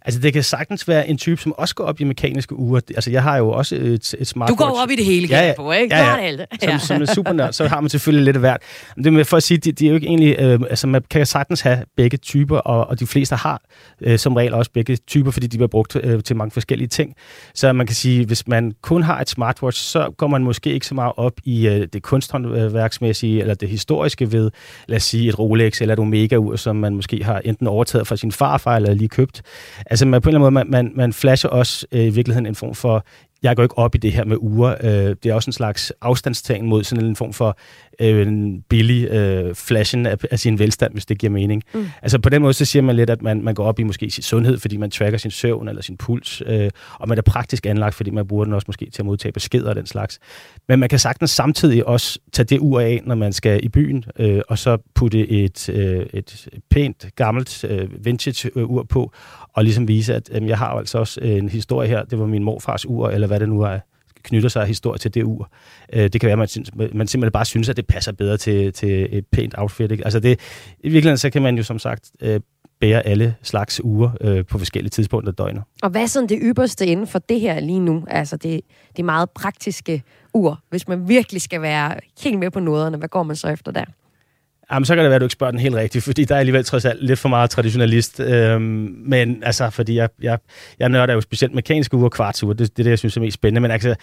[0.05, 2.81] Altså, det kan sagtens være en type, som også går op i mekaniske ure.
[2.95, 4.59] Altså, jeg har jo også et, et smartwatch.
[4.59, 5.53] Du går op i det hele, ja, ja.
[5.57, 5.95] på, ikke?
[5.95, 6.31] Ja, ja.
[6.31, 6.47] Det.
[6.61, 8.61] Som, som en supernørd, så har man selvfølgelig lidt af hvert.
[8.95, 10.35] Men det med for at sige, de, de er jo ikke egentlig...
[10.39, 13.61] Øh, altså, man kan sagtens have begge typer, og, og de fleste har
[14.01, 17.15] øh, som regel også begge typer, fordi de bliver brugt øh, til mange forskellige ting.
[17.55, 20.87] Så man kan sige, hvis man kun har et smartwatch, så går man måske ikke
[20.87, 24.51] så meget op i øh, det kunsthåndværksmæssige, eller det historiske ved,
[24.87, 28.15] lad os sige, et Rolex eller et Omega-ur, som man måske har enten overtaget fra
[28.15, 29.41] sin farfar, eller lige købt
[29.91, 32.45] Altså man, på en eller anden måde, man, man, man flasher også øh, i virkeligheden
[32.45, 33.05] en form for
[33.43, 34.75] jeg går ikke op i det her med uger.
[34.83, 37.57] Øh, det er også en slags afstandstagen mod sådan en form for
[38.01, 41.63] øh, en billig øh, flashen af, af sin velstand, hvis det giver mening.
[41.73, 41.85] Mm.
[42.01, 44.11] Altså på den måde, så siger man lidt, at man, man går op i måske
[44.11, 47.65] sin sundhed, fordi man tracker sin søvn eller sin puls, øh, og man er praktisk
[47.65, 50.19] anlagt, fordi man bruger den også måske til at modtage beskeder og den slags.
[50.67, 54.05] Men man kan sagtens samtidig også tage det ur af, når man skal i byen,
[54.19, 59.13] øh, og så putte et, øh, et pænt, gammelt øh, vintage-ur på,
[59.53, 62.43] og ligesom vise, at øh, jeg har altså også en historie her, det var min
[62.43, 63.79] morfars ur, eller hvad det nu er,
[64.23, 65.51] knytter sig historie til det ur.
[65.93, 68.37] Øh, det kan være, at man, synes, man simpelthen bare synes, at det passer bedre
[68.37, 69.91] til, til et pænt outfit.
[69.91, 70.03] Ikke?
[70.03, 70.39] Altså det,
[70.79, 72.39] I virkeligheden så kan man jo som sagt øh,
[72.79, 75.63] bære alle slags uger øh, på forskellige tidspunkter af døgnet.
[75.81, 78.03] Og hvad er sådan det ypperste inden for det her lige nu?
[78.07, 78.61] Altså det,
[78.97, 80.59] det meget praktiske ur.
[80.69, 83.85] Hvis man virkelig skal være helt med på noderne, hvad går man så efter der?
[84.71, 86.39] Jamen, så kan det være, at du ikke spørger den helt rigtigt, fordi der er
[86.39, 88.19] alligevel trods alt lidt for meget traditionalist.
[88.19, 88.61] Øhm,
[89.05, 90.39] men altså, fordi jeg, jeg,
[90.79, 92.53] jeg nørder jo specielt mekaniske uger og kvartsure.
[92.53, 93.61] Det, det er det, jeg synes er mest spændende.
[93.61, 93.95] Men altså,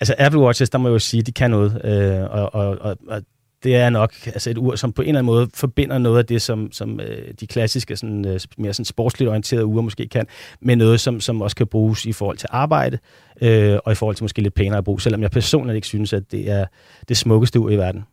[0.00, 1.80] altså Apple Watches, der må jeg jo sige, de kan noget.
[1.84, 3.22] Øh, og, og, og, og
[3.64, 6.26] det er nok altså et ur, som på en eller anden måde forbinder noget af
[6.26, 10.26] det, som, som øh, de klassiske, sådan, øh, mere sådan sportsligt orienterede uger måske kan,
[10.60, 12.98] med noget, som, som også kan bruges i forhold til arbejde,
[13.42, 16.22] øh, og i forhold til måske lidt pænere brug, selvom jeg personligt ikke synes, at
[16.32, 16.66] det er
[17.08, 18.04] det smukkeste ur i verden.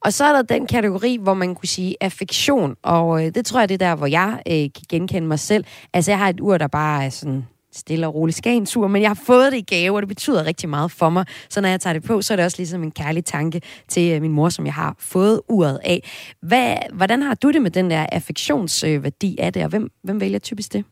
[0.00, 3.60] Og så er der den kategori, hvor man kunne sige affektion, og øh, det tror
[3.60, 5.64] jeg, det er der, hvor jeg øh, kan genkende mig selv.
[5.92, 9.10] Altså, jeg har et ur, der bare er sådan stille og rolig tur, men jeg
[9.10, 11.24] har fået det i gave, og det betyder rigtig meget for mig.
[11.48, 14.12] Så når jeg tager det på, så er det også ligesom en kærlig tanke til
[14.12, 16.10] øh, min mor, som jeg har fået uret af.
[16.42, 20.38] Hvad, hvordan har du det med den der affektionsværdi af det, og hvem, hvem vælger
[20.38, 20.84] typisk det?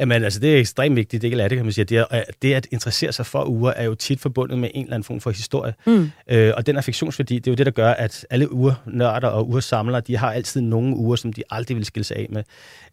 [0.00, 1.84] Jamen, altså, det er ekstremt vigtigt del af det, kan man sige.
[1.84, 4.94] Det, er, det at interessere sig for uger er jo tit forbundet med en eller
[4.94, 5.74] anden form for historie.
[5.86, 6.10] Mm.
[6.30, 10.00] Øh, og den affektionsværdi, det er jo det, der gør, at alle urnørder og ursamlere,
[10.00, 12.42] de har altid nogle uger, som de aldrig vil skille sig af med.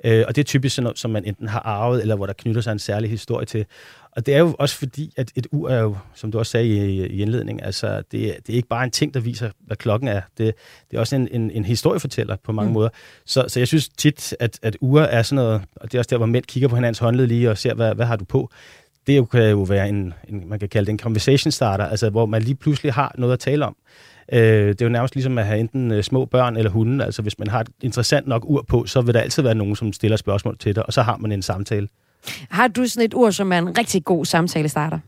[0.03, 2.33] Øh, og det er typisk sådan noget, som man enten har arvet, eller hvor der
[2.33, 3.65] knytter sig en særlig historie til.
[4.11, 6.67] Og det er jo også fordi, at et ur er jo, som du også sagde
[6.67, 10.07] i, i indledningen, altså det, det er ikke bare en ting, der viser, hvad klokken
[10.07, 10.21] er.
[10.37, 10.55] Det,
[10.91, 12.73] det er også en, en, en historiefortæller på mange mm.
[12.73, 12.89] måder.
[13.25, 16.09] Så, så jeg synes tit, at, at ure er sådan noget, og det er også
[16.09, 18.49] der, hvor mænd kigger på hinandens håndled lige og ser, hvad, hvad har du på.
[19.07, 22.09] Det jo, kan jo være en, en, man kan kalde det en conversation starter, altså
[22.09, 23.75] hvor man lige pludselig har noget at tale om.
[24.33, 27.05] Øh, det er jo nærmest ligesom at have enten øh, små børn eller hunde.
[27.05, 29.75] Altså hvis man har et interessant nok ur på, så vil der altid være nogen,
[29.75, 31.87] som stiller spørgsmål til dig, og så har man en samtale.
[32.49, 34.99] Har du sådan et ord, som er en rigtig god samtale starter?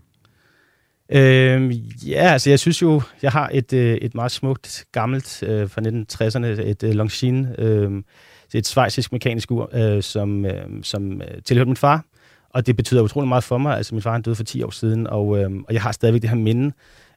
[1.09, 1.71] Øhm,
[2.07, 5.81] ja, altså jeg synes jo, jeg har et, øh, et meget smukt, gammelt øh, fra
[5.81, 8.03] 1960'erne, et øh, Longines, øh,
[8.53, 12.05] et svejsisk mekanisk ur, øh, som, øhm, øh, som tilhørte min far,
[12.49, 13.77] og det betyder utrolig meget for mig.
[13.77, 16.21] Altså min far han døde for 10 år siden, og, øh, og jeg har stadigvæk
[16.21, 16.65] det her minde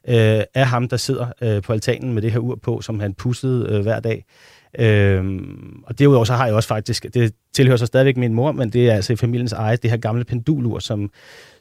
[0.07, 3.13] øh, af ham, der sidder øh, på altanen med det her ur på, som han
[3.13, 4.25] pussede øh, hver dag.
[4.79, 8.69] Øhm, og derudover så har jeg også faktisk, det tilhører så stadigvæk min mor, men
[8.69, 11.09] det er altså i familiens eget, det her gamle pendulur, som,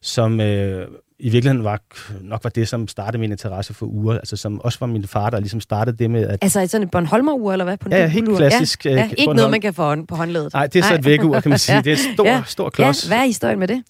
[0.03, 0.87] som øh,
[1.19, 1.81] i virkeligheden var,
[2.21, 5.31] nok var det, som startede min interesse for ure, altså som også var min far,
[5.31, 6.39] der ligesom startede det med at...
[6.43, 7.77] Altså sådan et Bornholmer-ur, eller hvad?
[7.77, 8.87] På ja, helt klassisk.
[8.87, 9.37] Ja, ja, ikke Bornholm.
[9.37, 10.53] noget, man kan få på håndledet.
[10.53, 11.83] Nej, det er så et vækkeur, kan man sige.
[11.85, 12.43] Det er et stor, ja.
[12.47, 13.05] stor klods.
[13.05, 13.83] Ja, hvad er historien med det?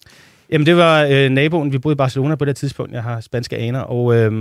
[0.49, 1.71] Jamen, det var øh, naboen.
[1.71, 2.93] Vi boede i Barcelona på det tidspunkt.
[2.93, 3.79] Jeg har spanske aner.
[3.79, 4.31] Og øh,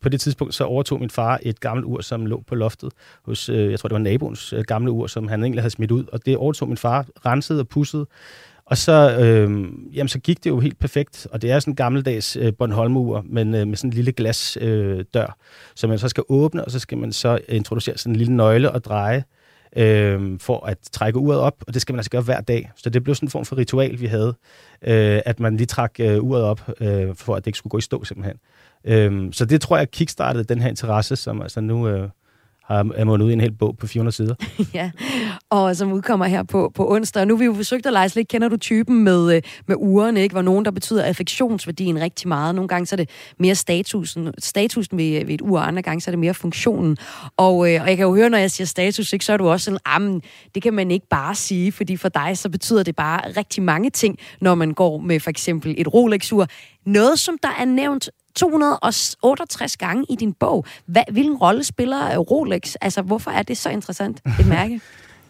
[0.00, 2.92] på det tidspunkt så overtog min far et gammelt ur, som lå på loftet
[3.24, 5.90] hos, øh, jeg tror, det var naboens øh, gamle ur, som han egentlig havde smidt
[5.90, 6.04] ud.
[6.12, 8.06] Og det overtog min far, rensede og pussede.
[8.66, 9.50] Og så, øh,
[9.94, 11.26] jamen, så gik det jo helt perfekt.
[11.32, 14.58] Og det er sådan en gammeldags øh, Bornholm-ur, men øh, med sådan en lille glas
[14.60, 15.36] øh, dør,
[15.74, 18.72] som man så skal åbne, og så skal man så introducere sådan en lille nøgle
[18.72, 19.24] og dreje
[19.76, 22.70] øh, for at trække uret op, og det skal man altså gøre hver dag.
[22.76, 24.34] Så det blev sådan en form for ritual, vi havde,
[24.82, 27.78] øh, at man lige trak øh, uret op, øh, for at det ikke skulle gå
[27.78, 28.36] i stå simpelthen.
[28.84, 32.08] Øh, så det tror jeg kickstartede den her interesse, som altså nu, øh,
[32.68, 34.34] har, er mundet ud i en hel bog på 400 sider.
[34.74, 34.90] ja,
[35.50, 37.20] og som udkommer her på, på onsdag.
[37.20, 38.28] Og nu har vi jo forsøgt at lege lidt.
[38.28, 40.32] Kender du typen med, øh, med ugerne, ikke?
[40.32, 42.54] hvor nogen, der betyder affektionsværdien rigtig meget.
[42.54, 46.10] Nogle gange så er det mere statusen, statusen ved, ved et ur, andre gange så
[46.10, 46.96] er det mere funktionen.
[47.36, 49.48] Og, øh, og jeg kan jo høre, når jeg siger status, ikke, så er du
[49.48, 50.22] også sådan, jamen,
[50.54, 53.90] det kan man ikke bare sige, fordi for dig så betyder det bare rigtig mange
[53.90, 56.46] ting, når man går med for eksempel et Rolex-ur.
[56.86, 60.66] Noget, som der er nævnt 268 gange i din bog.
[60.86, 62.74] Hvad, hvilken rolle spiller Rolex?
[62.80, 64.80] Altså, hvorfor er det så interessant et mærke?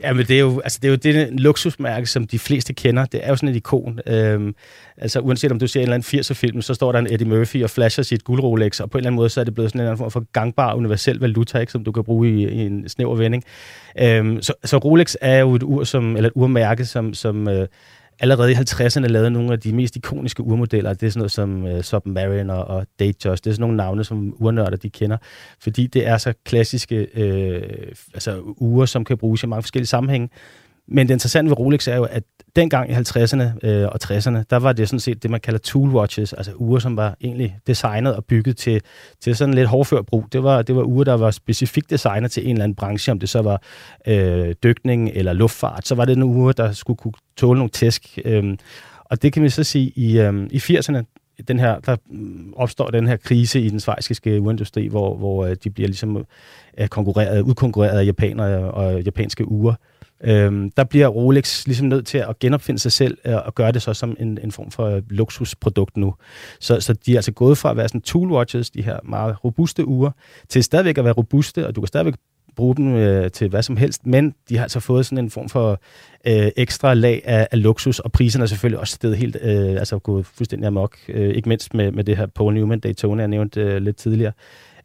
[0.00, 3.04] Ja, men det er jo, altså, det er jo det luksusmærke, som de fleste kender.
[3.04, 4.00] Det er jo sådan et ikon.
[4.06, 4.54] Øhm,
[4.96, 7.64] altså, uanset om du ser en eller anden 80'er-film, så står der en Eddie Murphy
[7.64, 9.72] og flasher sit guld Rolex, og på en eller anden måde, så er det blevet
[9.72, 12.88] sådan en form for gangbar universel valuta, ikke, som du kan bruge i, i en
[12.88, 13.44] snæver vending.
[14.00, 17.68] Øhm, så, så Rolex er jo et ur, som, eller et urmærke, som, som øh,
[18.20, 20.92] allerede i 50'erne lavede nogle af de mest ikoniske urmodeller.
[20.94, 23.44] Det er sådan noget som øh, uh, Submarine og, og Datejust.
[23.44, 25.16] Det er sådan nogle navne, som urnørder de kender,
[25.60, 27.62] fordi det er så klassiske øh,
[28.14, 30.28] altså ure, som kan bruges i mange forskellige sammenhænge.
[30.90, 32.22] Men det interessante ved Rolex er jo, at
[32.56, 35.88] dengang i 50'erne øh, og 60'erne, der var det sådan set det, man kalder tool
[35.88, 38.80] watches, altså ure, som var egentlig designet og bygget til,
[39.20, 40.24] til sådan lidt hårdfør brug.
[40.32, 43.18] Det var, det var ure, der var specifikt designet til en eller anden branche, om
[43.18, 43.62] det så var
[44.06, 45.86] øh, dykning eller luftfart.
[45.86, 48.18] Så var det en ure, der skulle kunne tåle nogle tæsk.
[48.24, 48.56] Øh,
[49.04, 51.04] og det kan vi så sige, i, øh, i 80'erne,
[51.48, 55.56] den her, der mm, opstår den her krise i den svejsiske urindustri, hvor, hvor øh,
[55.64, 56.26] de bliver ligesom
[56.78, 59.74] øh, konkurreret, udkonkurreret af japanere og japanske ure.
[60.24, 63.82] Øhm, der bliver Rolex ligesom nødt til at genopfinde sig selv øh, og gøre det
[63.82, 66.14] så som en, en form for øh, luksusprodukt nu.
[66.60, 69.44] Så, så de er altså gået fra at være sådan tool watches, de her meget
[69.44, 70.12] robuste ure,
[70.48, 72.14] til stadigvæk at være robuste, og du kan stadigvæk
[72.56, 75.48] bruge dem øh, til hvad som helst, men de har altså fået sådan en form
[75.48, 75.80] for
[76.26, 79.98] øh, ekstra lag af, af luksus, og priserne er selvfølgelig også stedet helt, øh, altså
[79.98, 83.60] gået fuldstændig amok, øh, ikke mindst med, med det her Paul Newman Daytona, jeg nævnte
[83.60, 84.32] øh, lidt tidligere.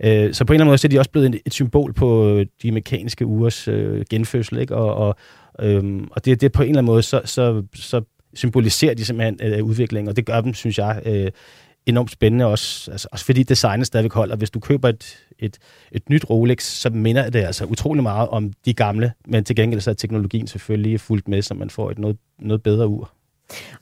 [0.04, 2.28] Øh, så på en eller anden måde så er de også blevet et symbol på
[2.30, 4.76] øh, de mekaniske ugers øh, genfødsel, ikke?
[4.76, 5.16] Og, og,
[5.60, 8.02] øhm, og det, det på en eller anden måde, så, så, så
[8.34, 11.32] symboliserer de simpelthen øh, øh, udviklingen, og det gør dem, synes jeg, øh,
[11.86, 14.36] enormt spændende også, altså, også fordi designet stadigvæk holder.
[14.36, 15.58] Hvis du køber et, et,
[15.92, 19.82] et nyt Rolex, så minder det altså utrolig meget om de gamle, men til gengæld
[19.82, 23.12] så er teknologien selvfølgelig fuldt med, så man får et noget, noget bedre ur.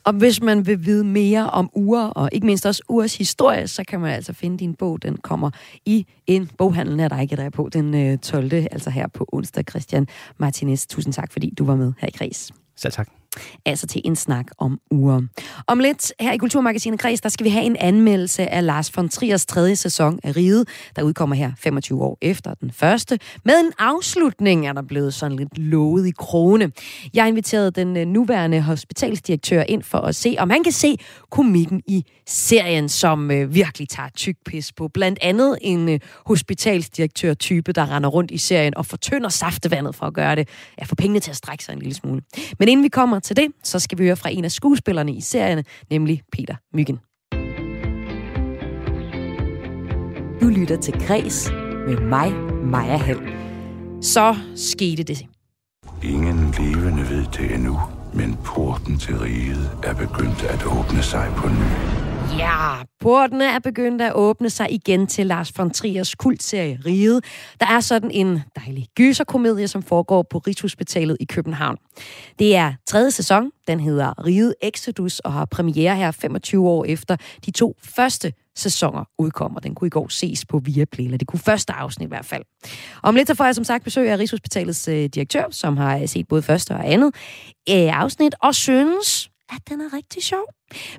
[0.04, 3.84] Og hvis man vil vide mere om uger, og ikke mindst også ugers historie, så
[3.88, 5.02] kan man altså finde din bog.
[5.02, 5.50] Den kommer
[5.84, 8.52] i en boghandel, her der ikke er på den øh, 12.
[8.52, 9.64] Altså her på onsdag.
[9.70, 10.08] Christian
[10.38, 12.52] Martinez, tusind tak, fordi du var med her i Kreds.
[12.76, 13.21] Selv tak
[13.66, 15.20] altså til en snak om uger.
[15.66, 19.08] Om lidt her i Kulturmagasinet Kreds, der skal vi have en anmeldelse af Lars von
[19.08, 20.64] Triers tredje sæson af Ride,
[20.96, 23.18] der udkommer her 25 år efter den første.
[23.44, 26.72] Med en afslutning er der blevet sådan lidt lovet i krone.
[27.14, 30.96] Jeg inviterede den øh, nuværende hospitalsdirektør ind for at se, om han kan se
[31.30, 34.88] komikken i serien, som øh, virkelig tager tyk pis på.
[34.88, 40.14] Blandt andet en øh, hospitalsdirektør-type, der render rundt i serien og fortynder saftevandet for at
[40.14, 40.48] gøre det.
[40.78, 42.22] Ja, få pengene til at strække sig en lille smule.
[42.58, 45.20] Men inden vi kommer til det, så skal vi høre fra en af skuespillerne i
[45.20, 46.98] serien, nemlig Peter Myggen.
[50.40, 51.50] Du lytter til Græs
[51.86, 52.32] med mig,
[52.64, 53.20] Maja Hall.
[54.02, 55.26] Så skete det.
[56.02, 57.80] Ingen levende ved det endnu,
[58.14, 62.11] men porten til riget er begyndt at åbne sig på ny.
[62.38, 67.24] Ja, portene er begyndt at åbne sig igen til Lars von Triers kultserie Riget.
[67.60, 71.76] Der er sådan en dejlig gyserkomedie, som foregår på Rigshospitalet i København.
[72.38, 73.50] Det er tredje sæson.
[73.68, 77.16] Den hedder Riget Exodus og har premiere her 25 år efter
[77.46, 79.60] de to første sæsoner udkommer.
[79.60, 82.42] Den kunne i går ses på Viaplay, eller det kunne første afsnit i hvert fald.
[83.02, 86.08] Om lidt så får jeg som sagt besøg af Rigshospitalets øh, direktør, som har øh,
[86.08, 87.14] set både første og andet
[87.68, 90.44] øh, afsnit, og synes, at den er rigtig sjov.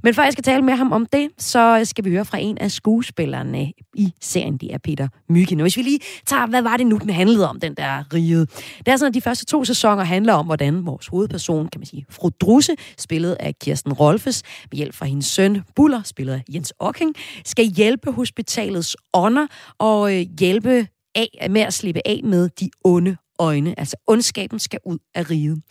[0.04, 2.58] Men før jeg skal tale med ham om det, så skal vi høre fra en
[2.58, 5.60] af skuespillerne i serien, det er Peter Myggen.
[5.60, 8.40] Og hvis vi lige tager, hvad var det nu, den handlede om, den der rige?
[8.40, 11.86] Det er sådan, at de første to sæsoner handler om, hvordan vores hovedperson, kan man
[11.86, 16.44] sige, fru Drusse, spillet af Kirsten Rolfes, med hjælp fra hendes søn Buller, spillet af
[16.54, 22.50] Jens Ocking, skal hjælpe hospitalets ånder og øh, hjælpe af med at slippe af med
[22.60, 23.80] de onde øjne.
[23.80, 25.62] Altså ondskaben skal ud af riget.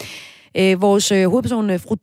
[0.57, 1.95] Øh, vores øh, hovedperson, øh, fru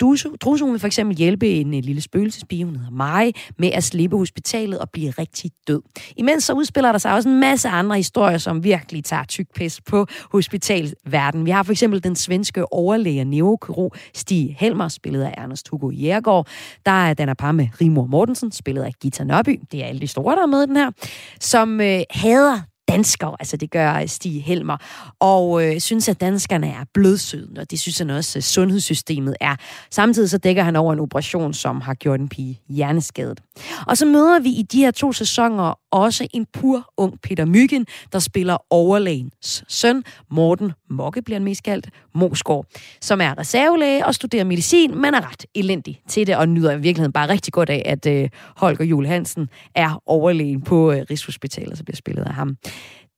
[0.42, 4.18] Drusu, vil for eksempel hjælpe en, øh, lille spøgelsespige, hun hedder Mai, med at slippe
[4.18, 5.82] hospitalet og blive rigtig død.
[6.18, 9.82] Imens så udspiller der sig også en masse andre historier, som virkelig tager tyk pis
[9.82, 11.46] på hospitalverden.
[11.46, 16.48] Vi har for eksempel den svenske overlæge neurokirurg Stig Helmer, spillet af Ernest Hugo Jægergaard.
[16.86, 19.60] Der er den er par med Rimor Mortensen, spillet af Gita Nørby.
[19.72, 20.92] Det er alle de store, der er med den her.
[21.40, 24.78] Som øh, hader dansker, altså det gør øh, Stig Helmer,
[25.20, 29.56] og øh, synes, at danskerne er blødsødende, og det synes han også, at sundhedssystemet er.
[29.92, 33.42] Samtidig så dækker han over en operation, som har gjort en pige hjerneskadet.
[33.88, 37.86] Og så møder vi i de her to sæsoner også en pur ung Peter Myggen,
[38.12, 42.66] der spiller overlægens søn, Morten Mokke bliver han mest kaldt, Mosgaard,
[43.02, 46.80] som er reservelæge og studerer medicin, men er ret elendig til det, og nyder i
[46.80, 51.78] virkeligheden bare rigtig godt af, at øh, Holger Jule Hansen er overlægen på øh, Rigshospitalet,
[51.78, 52.58] så bliver spillet af ham.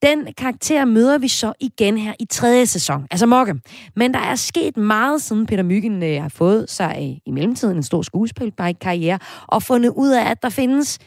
[0.04, 3.56] Den karakter møder vi så igen her i tredje sæson, altså Mokke.
[3.96, 7.78] Men der er sket meget, siden Peter Myggen øh, har fået sig øh, i mellemtiden
[7.78, 11.00] en stor skuespilkarriere, og fundet ud af, at der findes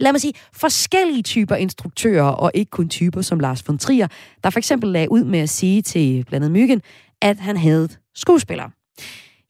[0.00, 4.08] lad mig sige, forskellige typer instruktører, og ikke kun typer som Lars von Trier,
[4.44, 6.82] der for eksempel lagde ud med at sige til blandt andet Myggen,
[7.22, 8.70] at han havde skuespillere.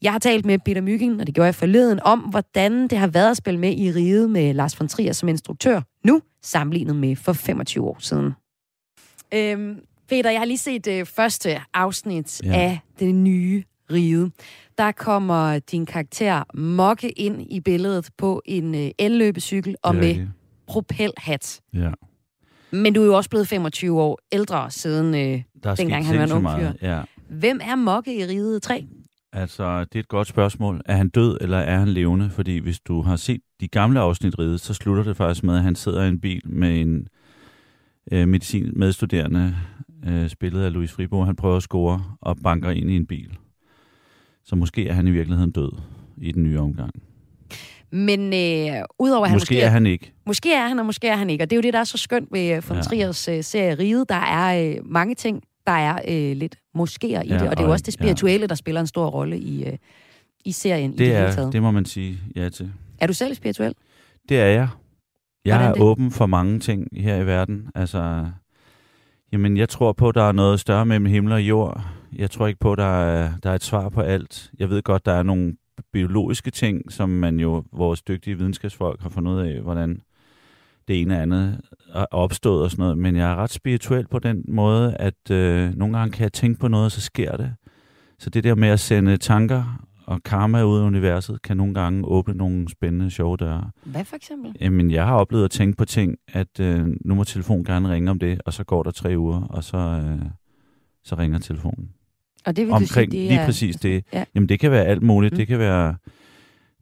[0.02, 3.06] Jeg har talt med Peter Myggen, og det gjorde jeg forleden, om hvordan det har
[3.06, 7.16] været at spille med i riget med Lars von Trier som instruktør, nu sammenlignet med
[7.16, 8.32] for 25 år siden.
[9.36, 12.52] Øhm, Peter, jeg har lige set det øh, første afsnit ja.
[12.52, 14.30] af det nye ride.
[14.78, 20.26] Der kommer din karakter Mokke ind i billedet på en øh, elløbecykel og med
[20.66, 21.60] propelhat.
[21.74, 21.90] Ja.
[22.70, 25.42] Men du er jo også blevet 25 år ældre siden øh,
[25.76, 26.72] dengang han var en ung fyr.
[26.82, 27.02] Ja.
[27.28, 28.86] Hvem er Mokke i riget 3?
[29.32, 30.80] Altså, det er et godt spørgsmål.
[30.84, 32.30] Er han død, eller er han levende?
[32.30, 35.62] Fordi hvis du har set de gamle afsnit ridet, så slutter det faktisk med, at
[35.62, 37.08] han sidder i en bil med en
[38.12, 39.56] øh, medicin medstuderende,
[40.06, 41.26] øh, spillet af Louis Fribourg.
[41.26, 43.38] Han prøver at score og banker ind i en bil.
[44.44, 45.72] Så måske er han i virkeligheden død
[46.16, 46.90] i den nye omgang.
[47.90, 50.12] Men øh, udover at han måske, måske er han ikke.
[50.26, 51.44] Måske er han, og måske er han ikke.
[51.44, 52.82] Og det er jo det, der er så skønt ved von ja.
[52.82, 54.08] Triers øh, serie Riget.
[54.08, 57.42] Der er øh, mange ting, der er øh, lidt moskéer i ja, det.
[57.42, 58.46] Og det er jo også det spirituelle, ja.
[58.46, 59.72] der spiller en stor rolle i, øh,
[60.44, 60.92] i serien.
[60.92, 61.52] Det, i det, er, hele taget.
[61.52, 62.72] det må man sige ja til.
[62.98, 63.74] Er du selv spirituel?
[64.28, 64.68] Det er jeg.
[65.46, 67.70] Jeg er, er åben for mange ting her i verden.
[67.74, 68.26] Altså,
[69.32, 71.82] jamen, jeg tror på, at der er noget større mellem himmel og jord.
[72.12, 74.50] Jeg tror ikke på, at der er, der er et svar på alt.
[74.58, 75.56] Jeg ved godt, der er nogle
[75.92, 80.00] biologiske ting, som man jo, vores dygtige videnskabsfolk har fundet ud af, hvordan
[80.88, 81.60] det ene og andet
[81.94, 82.98] er opstået og sådan noget.
[82.98, 86.60] Men jeg er ret spirituel på den måde, at øh, nogle gange kan jeg tænke
[86.60, 87.54] på noget, og så sker det.
[88.18, 92.04] Så det der med at sende tanker og karma ud i universet kan nogle gange
[92.04, 93.70] åbne nogle spændende, sjove døre.
[93.84, 94.56] Hvad for eksempel?
[94.60, 98.10] Jamen, jeg har oplevet at tænke på ting, at øh, nu må telefonen gerne ringe
[98.10, 100.18] om det, og så går der tre uger, og så, øh,
[101.04, 101.90] så ringer telefonen.
[102.46, 103.46] Og det vil Omkring, du sige, det lige er...
[103.46, 104.04] præcis det.
[104.12, 104.24] Ja.
[104.34, 105.32] Jamen, det kan være alt muligt.
[105.32, 105.36] Mm.
[105.36, 105.96] Det kan være,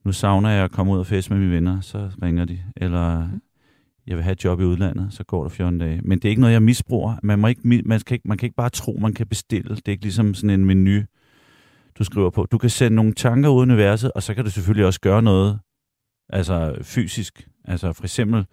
[0.05, 2.59] nu savner jeg at komme ud og fest med mine venner, så ringer de.
[2.77, 3.41] Eller Mm.
[4.07, 6.01] jeg vil have et job i udlandet, så går der 14 dage.
[6.05, 7.17] Men det er ikke noget, jeg misbruger.
[7.23, 9.75] Man, må ikke, man, kan ikke, man kan ikke bare tro, man kan bestille.
[9.77, 11.01] Det er ikke ligesom sådan en menu,
[11.99, 12.47] du skriver på.
[12.53, 15.23] Du kan sende nogle tanker ud i universet, og så kan du selvfølgelig også gøre
[15.23, 15.59] noget
[16.29, 17.49] altså fysisk.
[17.65, 18.47] Altså for eksempel,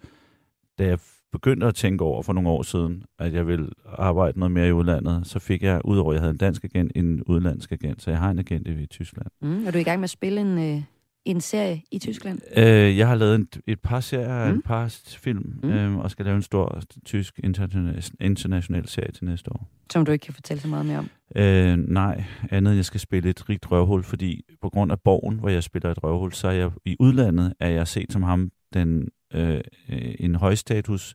[0.78, 0.98] da jeg
[1.32, 4.72] begyndte at tænke over for nogle år siden, at jeg ville arbejde noget mere i
[4.72, 8.02] udlandet, så fik jeg, udover at jeg havde en dansk agent, en udenlandsk agent.
[8.02, 9.26] Så jeg har en agent i Tyskland.
[9.42, 10.82] Mm, er du i gang med at spille en, øh,
[11.24, 12.40] en serie i Tyskland?
[12.56, 14.54] Øh, jeg har lavet en, et par serier, Mm.
[14.54, 15.68] en par film, Mm.
[15.68, 15.74] mm.
[15.74, 19.68] øh, og skal lave en stor tysk international, international serie til næste år.
[19.92, 21.08] Som du ikke kan fortælle så meget mere om.
[21.36, 25.38] Øh, nej, andet end jeg skal spille et rigt røvhul, fordi på grund af borgen,
[25.38, 28.50] hvor jeg spiller et røvhul, så er jeg i udlandet, er jeg set som ham
[28.74, 31.14] den øh, øh, en højstatus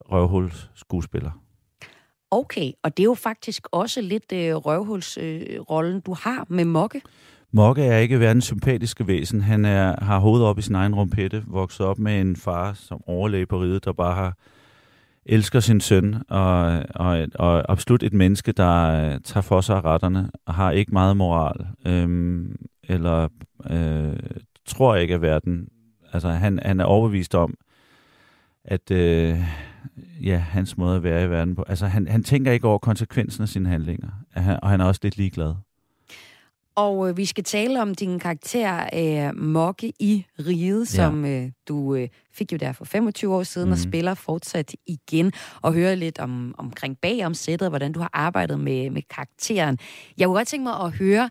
[0.00, 1.30] røvhul skuespiller.
[2.30, 6.64] Okay, og det er jo faktisk også lidt øh, røvhulsrollen, øh, rollen, du har med
[6.64, 7.00] Mokke.
[7.52, 9.40] Mokke er ikke verdens sympatiske væsen.
[9.40, 13.02] Han er, har hovedet op i sin egen rumpette, vokset op med en far som
[13.06, 14.36] overlæge på riget, der bare har
[15.26, 19.84] elsker sin søn, og, og, og absolut et menneske, der øh, tager for sig af
[19.84, 23.28] retterne, og har ikke meget moral, øhm, eller
[23.70, 24.16] øh,
[24.66, 25.68] tror ikke, at verden...
[26.12, 27.54] Altså, han, han er overbevist om,
[28.64, 29.38] at øh,
[30.22, 31.64] ja, hans måde at være i verden på...
[31.68, 35.00] Altså, han, han tænker ikke over konsekvensen af sine handlinger, han, og han er også
[35.02, 35.54] lidt ligeglad.
[36.78, 41.94] Og øh, vi skal tale om din karakter øh, Mokke i Riget, som øh, du
[41.94, 43.72] øh, fik jo der for 25 år siden, mm.
[43.72, 43.90] og Mhm.
[43.90, 48.60] spiller fortsat igen, og høre lidt om, omkring bag om sættet, hvordan du har arbejdet
[48.60, 49.78] med, med karakteren.
[50.18, 51.30] Jeg kunne godt tænke mig at høre,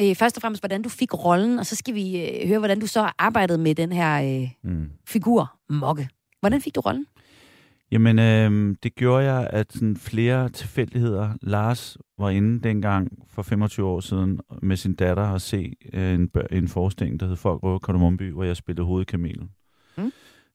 [0.00, 2.80] øh, først og fremmest, hvordan du fik rollen, og så skal vi øh, høre, hvordan
[2.80, 4.90] du så har arbejdet med den her øh, Mm.
[5.08, 6.08] figur, Mokke.
[6.40, 7.06] Hvordan fik du rollen?
[7.92, 11.30] Jamen, øh, det gjorde jeg, at sådan flere tilfældigheder.
[11.42, 16.30] Lars var inde dengang for 25 år siden med sin datter og se øh, en,
[16.50, 19.50] en forestilling, der hed Folk Røver Kardemomby, hvor jeg spillede hovedkamelen.
[19.98, 20.12] Mm.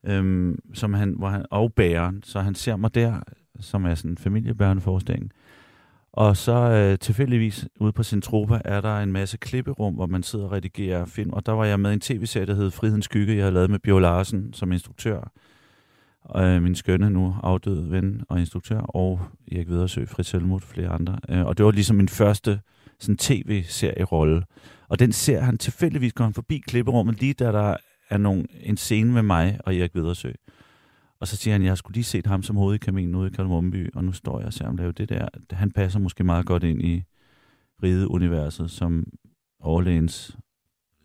[0.07, 3.19] Øhm, som han, hvor han, og bæren, så han ser mig der,
[3.59, 5.31] som er sådan en familiebærende forestilling.
[6.13, 10.45] Og så øh, tilfældigvis ude på Centropa er der en masse klipperum, hvor man sidder
[10.45, 11.33] og redigerer film.
[11.33, 13.69] Og der var jeg med i en tv-serie, der hed Frihedens Skygge, jeg havde lavet
[13.69, 15.31] med Bjørn Larsen som instruktør
[16.35, 19.19] øh, min skønne nu afdøde ven og instruktør, og
[19.51, 21.19] Erik Vedersø, Fritz Helmut og flere andre.
[21.29, 22.59] Øh, og det var ligesom min første
[22.99, 24.43] sådan tv-serierolle.
[24.89, 27.75] Og den ser han tilfældigvis, går han forbi klipperummet, lige da der
[28.09, 30.31] er nogle, en scene med mig og Erik Vedersø.
[31.19, 33.89] Og så siger han, jeg skulle lige set ham som hoved i ude i Kalmumby,
[33.95, 35.27] og nu står jeg og ser ham lave det der.
[35.51, 37.03] Han passer måske meget godt ind i
[37.83, 39.05] ride-universet som
[39.59, 40.37] overlægens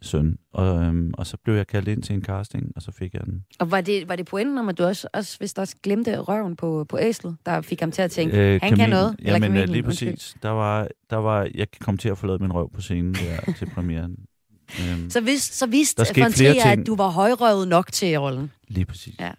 [0.02, 0.38] søn.
[0.52, 3.22] Og, øhm, og så blev jeg kaldt ind til en casting, og så fik jeg
[3.24, 3.44] den.
[3.58, 6.56] Og var det, var det pointen om, at du også, også hvis også glemte røven
[6.56, 9.16] på, på æslet, der fik ham til at tænke, øh, han kamin, kan noget?
[9.24, 10.36] Ja, men kaminen, lige præcis.
[10.42, 13.66] Der var, der var, jeg kom til at forlade min røv på scenen der til
[13.74, 14.16] premieren.
[14.80, 18.50] Øhm, så, vis, så vidste von Trier, at du var højrøvet nok til rollen?
[18.68, 19.14] Lige præcis.
[19.20, 19.30] Ja.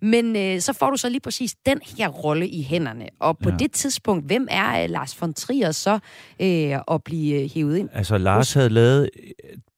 [0.00, 3.08] Men øh, så får du så lige præcis den her rolle i hænderne.
[3.20, 3.56] Og på ja.
[3.56, 5.98] det tidspunkt, hvem er øh, Lars von Trier så
[6.40, 7.88] øh, at blive øh, hævet ind?
[7.92, 9.10] Altså, Lars havde lavet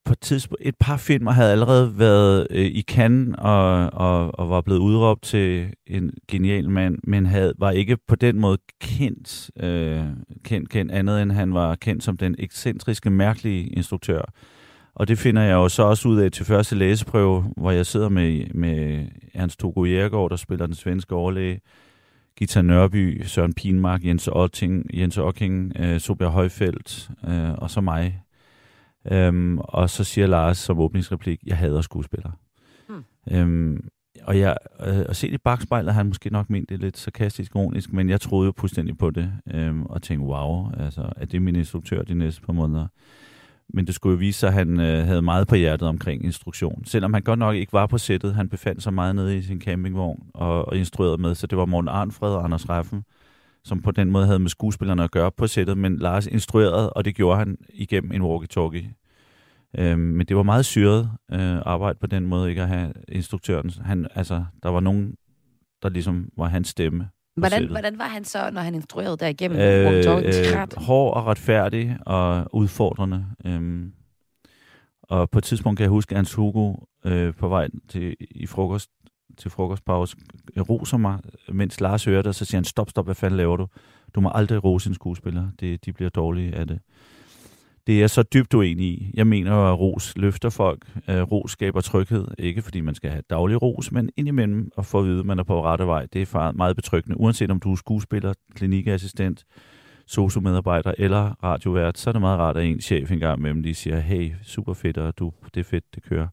[0.07, 4.51] på et, tidspunkt, et par filmer, havde allerede været øh, i Cannes og, og, og
[4.51, 9.51] var blevet udråbt til en genial mand, men havde, var ikke på den måde kendt,
[9.65, 10.05] øh,
[10.45, 14.23] kendt, kendt andet, end han var kendt som den ekscentriske, mærkelige instruktør.
[14.95, 18.09] Og det finder jeg jo så også ud af til første læseprøve, hvor jeg sidder
[18.09, 21.61] med, med Ernst Togo Jærgaard, der spiller den svenske overlæge,
[22.39, 28.26] Gita Nørby, Søren Pinmark, Jens Otting, Jens Ocking, øh, Sobia Højfeldt øh, og så mig.
[29.11, 32.33] Øhm, og så siger Lars som åbningsreplik, jeg hader skuespillere.
[32.89, 33.05] Hmm.
[33.31, 33.89] Øhm,
[34.23, 37.55] og jeg, øh, at se det i bagspejlet, han måske nok ment det lidt sarkastisk
[37.55, 41.43] ironisk, men jeg troede jo fuldstændig på det, øhm, og tænkte, wow, altså, er det
[41.43, 42.87] min instruktør de næste par måneder?
[43.69, 46.85] Men det skulle jo vise sig, at han øh, havde meget på hjertet omkring instruktion.
[46.85, 48.35] Selvom han godt nok ikke var på sættet.
[48.35, 51.35] Han befandt sig meget nede i sin campingvogn og, og instruerede med.
[51.35, 53.05] Så det var Morten Arnfred og Anders Reffen,
[53.67, 55.79] som på den måde havde med skuespillerne at gøre på sættet.
[55.79, 59.03] Men Lars instruerede, og det gjorde han igennem en walkie-talkie.
[59.79, 63.71] Øhm, men det var meget syret øh, arbejde på den måde, ikke at have instruktøren.
[63.85, 65.15] Han, altså, der var nogen,
[65.83, 67.09] der ligesom var hans stemme.
[67.37, 71.99] Hvordan, hvordan var han så, når han instruerede der igennem øh, øh, Hård og retfærdig
[72.07, 73.27] og udfordrende.
[73.45, 73.93] Øhm,
[75.03, 78.47] og på et tidspunkt kan jeg huske, at Hans Hugo øh, på vej til, i
[78.47, 78.91] frokost,
[79.37, 80.17] til frokostpause
[80.69, 81.19] roser mig,
[81.49, 83.67] mens Lars hører det, og så siger han, stop, stop, hvad fanden laver du?
[84.15, 85.49] Du må aldrig rose en skuespiller.
[85.61, 86.81] Det, de bliver dårlige af det.
[87.87, 89.11] Det er jeg så dybt uenig i.
[89.15, 90.87] Jeg mener at ros løfter folk.
[91.09, 92.27] Øh, ros skaber tryghed.
[92.39, 95.39] Ikke fordi man skal have daglig ros, men indimellem at få at vide, at man
[95.39, 96.07] er på rette vej.
[96.13, 97.21] Det er meget betryggende.
[97.21, 99.45] Uanset om du er skuespiller, klinikassistent,
[100.07, 104.01] sociomedarbejder eller radiovært, så er det meget rart, at en chef engang imellem lige siger,
[104.01, 106.29] hey, super fedt, og du, det er fedt, det kører.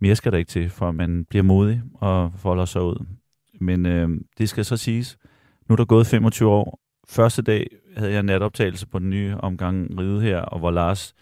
[0.00, 3.06] Mere skal der ikke til, for man bliver modig og folder sig ud.
[3.60, 5.18] Men øh, det skal så siges,
[5.68, 6.80] nu er der gået 25 år.
[7.08, 11.14] Første dag havde jeg natoptagelse på den nye omgang ride her, og hvor Lars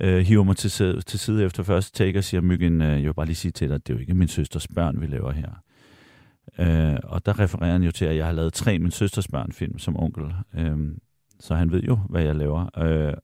[0.00, 3.06] øh, hiver mig til side, til side efter første take og siger, Myggen, øh, jeg
[3.06, 5.32] vil bare lige sige til dig, det er jo ikke min søsters børn, vi laver
[5.32, 5.50] her.
[6.58, 9.52] Øh, og der refererer han jo til, at jeg har lavet tre min søsters børn
[9.52, 10.24] film som onkel.
[10.54, 10.78] Øh,
[11.40, 12.78] så han ved jo, hvad jeg laver.
[12.78, 13.14] Øh,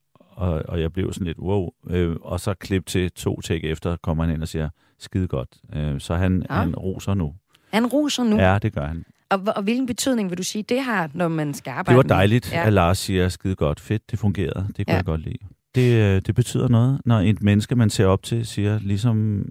[0.40, 1.68] og, og jeg blev sådan lidt, wow.
[1.90, 4.68] Øh, og så klip til to take efter, kommer han ind og siger,
[4.98, 5.48] skide godt.
[5.74, 6.54] Øh, så han, ja.
[6.54, 7.34] han roser nu.
[7.72, 8.36] Han roser nu?
[8.36, 9.04] Ja, det gør han.
[9.30, 12.14] Og, og hvilken betydning vil du sige, det har, når man skal arbejde Det var
[12.14, 12.66] dejligt, ja.
[12.66, 14.66] at Lars siger, skide godt, fedt, det fungerede.
[14.76, 14.96] Det kunne ja.
[14.96, 15.38] jeg godt lide.
[15.74, 19.48] Det, øh, det betyder noget, når et menneske, man ser op til, siger, ligesom,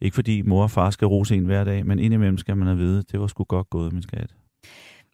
[0.00, 2.78] ikke fordi mor og far skal rose en hver dag, men indimellem skal man have
[2.78, 4.34] vide, det var sgu godt gået, min skat.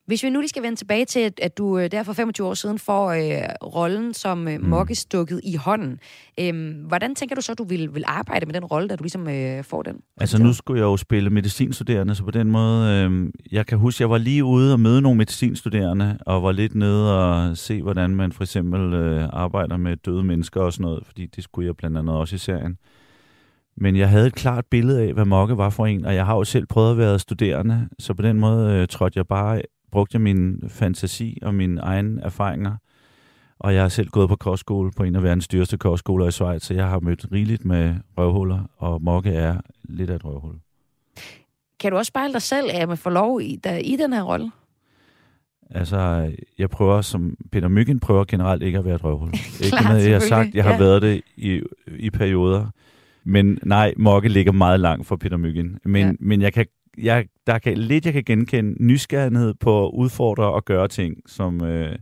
[0.06, 2.54] Hvis vi nu lige skal vende tilbage til, at du øh, der for 25 år
[2.54, 4.66] siden får øh, rollen som øh, mm.
[4.66, 5.98] Mokke stukket i hånden.
[6.40, 9.02] Øhm, hvordan tænker du så, at du vil, vil arbejde med den rolle, da du
[9.02, 9.96] ligesom øh, får den?
[10.20, 14.02] Altså nu skulle jeg jo spille medicinstuderende, så på den måde, øh, jeg kan huske,
[14.02, 18.10] jeg var lige ude og møde nogle medicinstuderende, og var lidt nede og se, hvordan
[18.10, 21.76] man for eksempel øh, arbejder med døde mennesker og sådan noget, fordi det skulle jeg
[21.76, 22.76] blandt andet også i serien.
[23.76, 26.36] Men jeg havde et klart billede af, hvad Mokke var for en, og jeg har
[26.36, 29.62] jo selv prøvet at være studerende, så på den måde øh, trådte jeg bare
[29.94, 32.76] brugte jeg min fantasi og mine egne erfaringer.
[33.58, 36.62] Og jeg har selv gået på kostskole på en af verdens dyreste kostskoler i Schweiz,
[36.62, 40.54] så jeg har mødt rigeligt med røvhuller, og Mokke er lidt af et røvhul.
[41.80, 44.22] Kan du også spejle dig selv at man får lov i, der, i den her
[44.22, 44.50] rolle?
[45.70, 49.28] Altså, jeg prøver, som Peter Myggen prøver generelt ikke at være et røvhul.
[49.64, 50.78] ikke noget, jeg har sagt, jeg har ja.
[50.78, 52.66] været det i, i perioder.
[53.24, 55.78] Men nej, Mokke ligger meget langt for Peter Myggen.
[55.84, 56.12] Men, ja.
[56.20, 56.66] men jeg kan
[56.98, 61.64] jeg, der kan lidt, jeg kan genkende nysgerrighed på at udfordre og gøre ting, som
[61.64, 61.98] øh,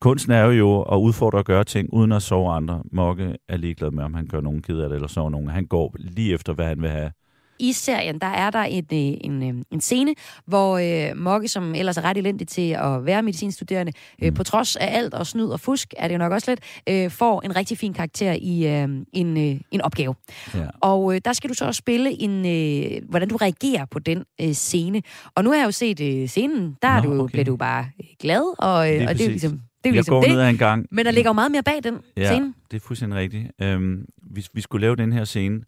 [0.00, 2.82] kunsten er jo at udfordre og gøre ting, uden at sove andre.
[2.92, 5.48] Mokke er ligeglad med, om han gør nogen ked af det, eller sover nogen.
[5.48, 7.10] Han går lige efter, hvad han vil have
[7.58, 8.72] i serien, der er der øh,
[9.20, 10.14] en, øh, en scene,
[10.46, 10.78] hvor
[11.10, 13.92] øh, Mokke, som ellers er ret elendig til at være medicinstuderende,
[14.22, 16.60] øh, på trods af alt og snyd og fusk, er det jo nok også lidt,
[16.88, 20.14] øh, får en rigtig fin karakter i øh, en, øh, en opgave.
[20.54, 20.66] Ja.
[20.80, 24.24] Og øh, der skal du så også spille en, øh, hvordan du reagerer på den
[24.40, 25.02] øh, scene.
[25.34, 27.32] Og nu har jeg jo set øh, scenen, der Nå, er du, okay.
[27.32, 29.60] bliver du bare øh, glad, og, øh, og det er jo ligesom det.
[29.84, 30.30] Er jo Jeg ligesom går det.
[30.30, 30.86] ned ad en gang.
[30.90, 32.54] Men der ligger jo meget mere bag den Ja, scene.
[32.70, 33.44] det er fuldstændig rigtigt.
[33.62, 35.60] Øhm, vi, vi skulle lave den her scene,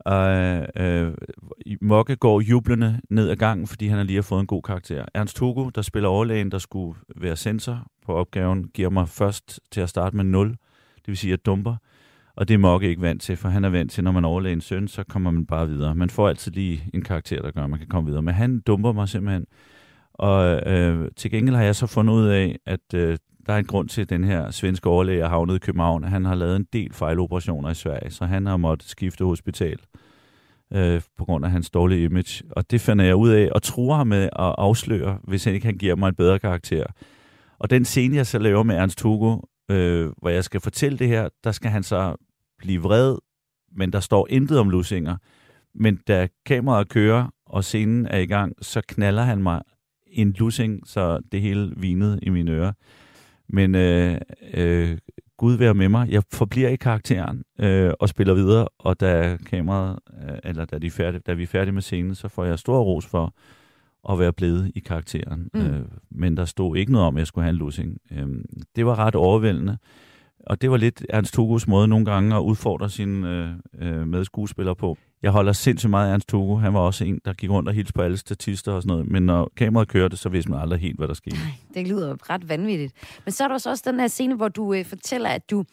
[0.00, 0.28] og
[0.82, 1.14] øh,
[1.80, 5.04] Mokke går jublende ned ad gangen, fordi han har lige har fået en god karakter.
[5.14, 9.80] Ernst Hugo, der spiller overlægen, der skulle være sensor på opgaven, giver mig først til
[9.80, 10.58] at starte med 0, det
[11.06, 11.76] vil sige, at jeg dumper.
[12.36, 14.52] Og det er Mokke ikke vant til, for han er vant til, når man overlæger
[14.52, 15.94] en søn, så kommer man bare videre.
[15.94, 18.22] Man får altid lige en karakter, der gør, at man kan komme videre.
[18.22, 19.46] Men han dumper mig simpelthen.
[20.14, 23.64] Og øh, til gengæld har jeg så fundet ud af, at øh, der er en
[23.64, 26.04] grund til, at den her svenske overlæge er havnet i København.
[26.04, 29.78] Han har lavet en del fejloperationer i Sverige, så han har måttet skifte hospital
[30.72, 32.44] øh, på grund af hans dårlige image.
[32.50, 35.66] Og det finder jeg ud af, og truer ham med at afsløre, hvis han ikke
[35.66, 36.84] han giver mig en bedre karakter.
[37.58, 39.38] Og den scene, jeg så laver med Ernst Hugo,
[39.70, 42.16] øh, hvor jeg skal fortælle det her, der skal han så
[42.58, 43.16] blive vred,
[43.76, 45.16] men der står intet om lusinger.
[45.74, 49.62] Men da kameraet kører, og scenen er i gang, så knaller han mig
[50.06, 52.72] en lussing, så det hele vinede i mine ører.
[53.48, 54.18] Men øh,
[54.54, 54.98] øh,
[55.36, 56.10] Gud være med mig.
[56.10, 60.86] Jeg forbliver i karakteren øh, og spiller videre, og da kameraet, øh, eller da, de
[60.86, 63.34] er færdige, da vi er færdige med scenen, så får jeg stor ros for
[64.10, 65.50] at være blevet i karakteren.
[65.54, 65.60] Mm.
[65.60, 67.98] Øh, men der stod ikke noget om, at jeg skulle have en lussing.
[68.12, 68.26] Øh,
[68.76, 69.78] det var ret overvældende.
[70.46, 73.30] Og det var lidt Ernst Hugos måde nogle gange at udfordre sine
[73.80, 74.98] øh, øh, medskuespillere på.
[75.24, 76.56] Jeg holder sindssygt meget af Ernst Hugo.
[76.56, 79.10] Han var også en, der gik rundt og hilste på alle statister og sådan noget.
[79.10, 81.36] Men når kameraet kørte, så vidste man aldrig helt, hvad der skete.
[81.74, 82.92] Det lyder ret vanvittigt.
[83.24, 85.64] Men så er der også den her scene, hvor du øh, fortæller, at du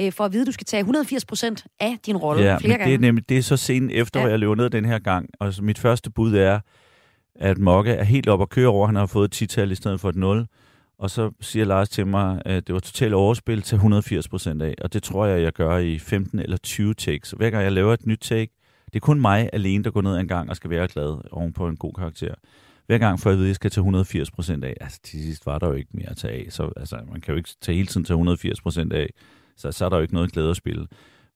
[0.00, 2.78] øh, får at vide, at du skal tage 180 procent af din rolle Ja, flere
[2.78, 2.84] gange.
[2.90, 4.24] det er nemlig det er så scenen efter, Ja.
[4.24, 5.28] hvor jeg løber ned den her gang.
[5.40, 6.60] Og så mit første bud er,
[7.34, 8.86] at Mokke er helt op at køre over.
[8.86, 10.46] Han har fået et 10-tal i stedet for et 0.
[10.98, 14.74] Og så siger Lars til mig, at det var totalt overspil til 180 procent af.
[14.80, 17.30] Og det tror jeg, jeg gør i 15 eller 20 takes.
[17.30, 18.52] Hver gang jeg laver et nyt take,
[18.86, 21.52] det er kun mig alene, der går ned en gang og skal være glad oven
[21.52, 22.34] på en god karakter.
[22.86, 24.76] Hver gang får jeg at vide, at jeg skal tage 180 procent af.
[24.80, 26.52] Altså, til sidst var der jo ikke mere at tage af.
[26.52, 29.10] Så altså, man kan jo ikke tage hele tiden til 180 procent af.
[29.56, 30.86] Så, så er der jo ikke noget glæde at spille.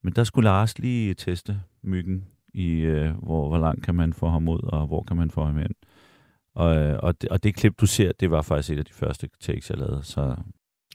[0.02, 2.24] Men der skulle Lars lige teste myggen
[2.54, 5.44] i, øh, hvor, hvor langt kan man få ham ud, og hvor kan man få
[5.44, 5.74] ham ind.
[6.54, 8.92] Og, øh, og, det, og det klip, du ser, det var faktisk et af de
[8.92, 10.00] første takes, jeg lavede.
[10.02, 10.36] Så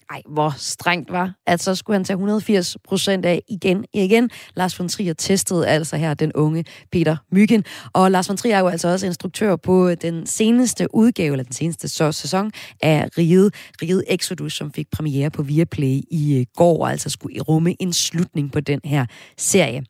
[0.10, 4.30] ej, hvor strengt var, at så skulle han tage 180 procent af igen igen.
[4.56, 7.64] Lars von Trier testede altså her den unge Peter Myggen.
[7.94, 11.44] Og Lars von Trier er jo altså også instruktør på øh, den seneste udgave, eller
[11.44, 12.52] den seneste så, sæson
[12.82, 17.42] af Riget, Riget Exodus, som fik premiere på Viaplay i øh, går, og altså skulle
[17.42, 19.06] rumme en slutning på den her
[19.38, 19.84] serie.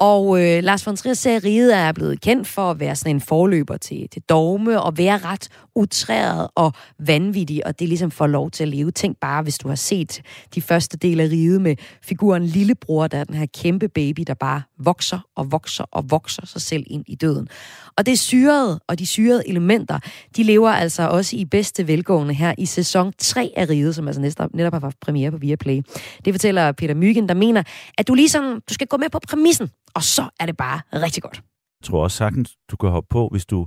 [0.00, 3.20] Og øh, Lars von Trier serie Riget er blevet kendt for at være sådan en
[3.20, 8.50] forløber til, til dogme, og være ret utræret og vanvittig, og det ligesom får lov
[8.50, 8.90] til at leve.
[8.90, 10.22] Tænk bare, hvis du har set
[10.54, 14.34] de første del af riget med figuren Lillebror, der er den her kæmpe baby, der
[14.34, 17.48] bare vokser og vokser og vokser sig selv ind i døden.
[17.96, 19.98] Og det syrede, og de syrede elementer,
[20.36, 24.20] de lever altså også i bedste velgående her i sæson 3 af riget, som altså
[24.20, 25.82] netop, netop har haft premiere på Viaplay.
[26.24, 27.62] Det fortæller Peter Myggen, der mener,
[27.98, 31.22] at du ligesom, du skal gå med på præmissen, og så er det bare rigtig
[31.22, 31.42] godt.
[31.80, 33.66] jeg tror også sagtens, du kan hoppe på, hvis du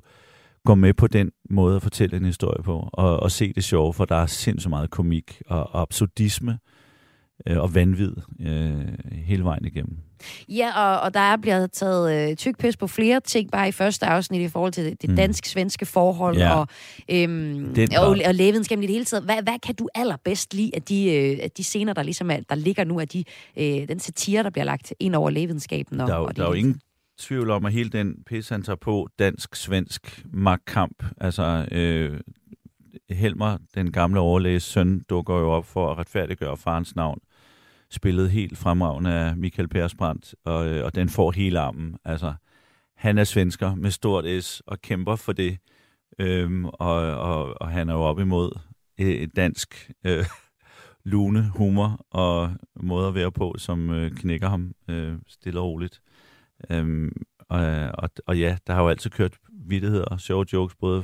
[0.65, 3.93] går med på den måde at fortælle en historie på, og, og se det sjove,
[3.93, 6.59] for der er sindssygt meget komik og, og absurdisme
[7.47, 8.81] øh, og vanvid øh,
[9.11, 9.97] hele vejen igennem.
[10.49, 13.71] Ja, og, og der er blevet taget øh, tyk pis på flere ting, bare i
[13.71, 15.15] første afsnit i forhold til det, det Mm.
[15.15, 16.55] dansk-svenske forhold, Ja.
[16.59, 16.67] og,
[17.09, 19.23] øhm, Den og, og lægevidenskaben i det hele taget.
[19.25, 22.37] Hvad, hvad kan du allerbedst lide af de, øh, af de scener, der ligesom er,
[22.49, 23.23] der ligger nu, af de,
[23.57, 26.01] øh, den satire, der bliver lagt ind over lægevidenskaben?
[26.01, 26.79] Og, Der er, jo, og der er jo ingen
[27.21, 32.19] tvivl om, at hele den pis, han tager på, dansk-svensk magtkamp, altså øh,
[33.09, 37.19] Helmer, den gamle overlæges søn, dukker jo op for at retfærdiggøre farens navn,
[37.89, 41.97] spillet helt fremragende af Michael Persbrandt, og, øh, og den får hele armen.
[42.05, 42.33] Altså,
[42.95, 45.57] han er svensker med stort S og kæmper for det,
[46.19, 48.59] øhm, og, og, og han er jo op imod
[48.99, 50.25] øh, et dansk øh,
[51.03, 56.01] lune humor og måde at være på, som øh, knækker ham øh, stille og roligt.
[56.69, 57.11] Øhm,
[57.49, 61.03] og, og, og ja, der har jo altid kørt vidtigheder og sjove jokes, både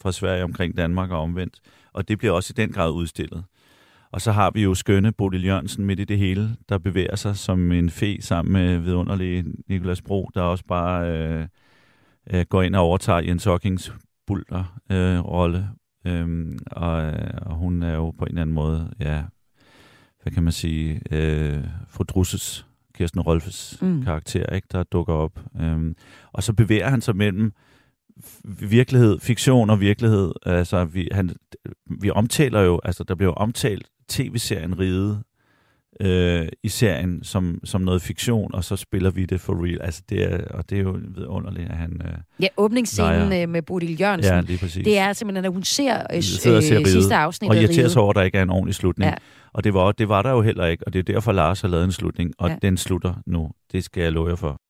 [0.00, 1.60] fra Sverige omkring Danmark og omvendt.
[1.92, 3.44] Og det bliver også i den grad udstillet.
[4.12, 7.36] Og så har vi jo skønne Bodil Jørgensen midt i det hele, der bevæger sig
[7.36, 11.46] som en fe sammen med vidunderlige Nikolas Bro, der også bare øh,
[12.30, 13.94] øh, går ind og overtager Jens Hockings
[14.26, 15.68] bulter øh, rolle.
[16.06, 19.22] Øhm, og, øh, og hun er jo på en eller anden måde, ja,
[20.22, 24.02] hvad kan man sige, øh, fordrusses Kirsten Rolfes mm.
[24.02, 25.40] karakter, ikke, der dukker op.
[25.60, 25.96] Øhm,
[26.32, 27.52] og så bevæger han sig mellem
[28.44, 30.32] virkelighed, fiktion og virkelighed.
[30.46, 31.30] Altså, vi, han,
[32.00, 35.22] vi omtaler jo, altså der bliver jo omtalt tv-serien Ride
[36.00, 39.80] øh, i serien som, som noget fiktion, og så spiller vi det for real.
[39.82, 42.00] Altså, det er, og det er jo vidunderligt, at han...
[42.04, 43.42] Øh, ja, åbningsscenen leger.
[43.42, 44.34] Øh, med Bodil Jørgensen.
[44.34, 44.84] Ja, lige præcis.
[44.84, 48.10] Det er simpelthen, at hun ser, øh, ser øh, sidste afsnit Og irriterer sig over,
[48.10, 49.10] at der ikke er en ordentlig slutning.
[49.10, 49.16] Ja.
[49.52, 51.68] Og det var, det var der jo heller ikke, og det er derfor, Lars har
[51.68, 52.56] lavet en slutning, og ja.
[52.62, 53.50] den slutter nu.
[53.72, 54.60] Det skal jeg love jer for.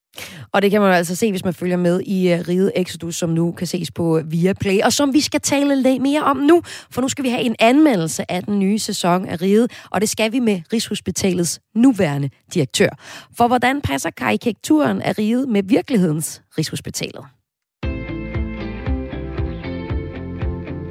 [0.53, 3.17] Og det kan man jo altså se, hvis man følger med i øh, Ride Exodus,
[3.17, 6.37] som nu kan ses på øh, Viaplay, og som vi skal tale lidt mere om
[6.37, 10.01] nu, for nu skal vi have en anmeldelse af den nye sæson af Ride, og
[10.01, 12.89] det skal vi med Rigshospitalets nuværende direktør.
[13.37, 17.25] For hvordan passer karikaturen af Ride med virkelighedens Rigshospitalet?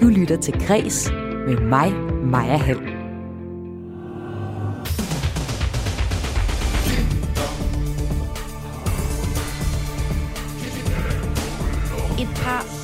[0.01, 1.11] Du lytter til Kres
[1.47, 1.93] med mig,
[2.23, 2.92] Maja Hall.
[12.43, 12.83] Par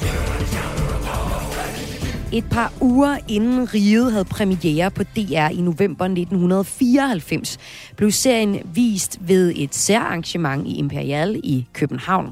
[2.32, 7.58] et par uger inden Riget havde premiere på DR i november 1994,
[7.96, 12.30] blev serien vist ved et særarrangement i Imperial i København.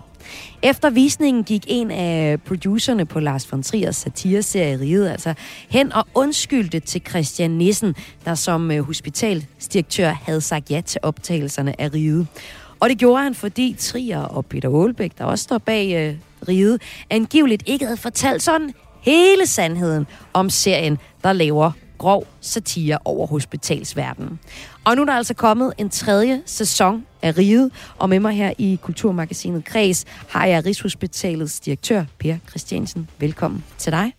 [0.62, 5.34] Efter visningen gik en af producerne på Lars von Triers satireserie Riget altså
[5.70, 11.82] hen og undskyldte til Christian Nissen, der som øh, hospitalsdirektør havde sagt ja til optagelserne
[11.82, 12.28] af Riget.
[12.80, 16.16] Og det gjorde han, fordi Trier og Peter Aalbæk, der også står bag øh,
[16.48, 23.28] Riget, angiveligt ikke havde fortalt sådan hele sandheden om serien, der laver grov satire over
[23.28, 24.40] hospitalsverdenen.
[24.84, 28.54] Og nu er der altså kommet en tredje sæson af Riget, og med mig her
[28.58, 33.10] i Kulturmagasinet Kreds har jeg Rigshospitalets direktør, Per Christiansen.
[33.20, 34.14] Velkommen til dig.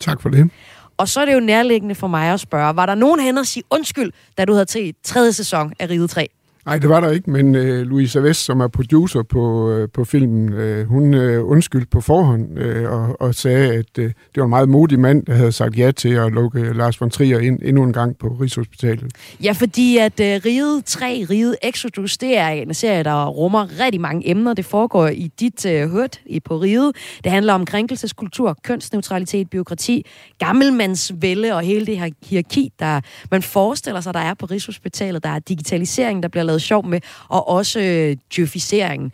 [0.00, 0.50] Tak for det.
[0.96, 3.46] Og så er det jo nærliggende for mig at spørge, var der nogen hen og
[3.46, 6.28] sige undskyld, da du havde til tredje sæson af Riget 3?
[6.66, 10.04] Nej, det var der ikke, men øh, Louisa Vest, som er producer på, øh, på
[10.04, 14.44] filmen, øh, hun øh, undskyldte på forhånd øh, og, og sagde, at øh, det var
[14.44, 17.38] en meget modig mand, der havde sagt ja til at lukke øh, Lars von Trier
[17.38, 19.12] ind endnu en gang på Rigshospitalet.
[19.42, 24.00] Ja, fordi at øh, Riget 3, Riget Exodus, det er en serie, der rummer rigtig
[24.00, 24.54] mange emner.
[24.54, 26.96] Det foregår i dit øh, hørt i på Riget.
[27.24, 30.06] Det handler om krænkelseskultur, kønsneutralitet, byråkrati,
[30.38, 33.00] gammelmandsvælde og hele det her hierarki, der
[33.30, 35.22] man forestiller sig, der er på Rigshospitalet.
[35.22, 39.12] Der er digitalisering, der bliver lavet lavet sjov med, og også øh, djøfiseringen.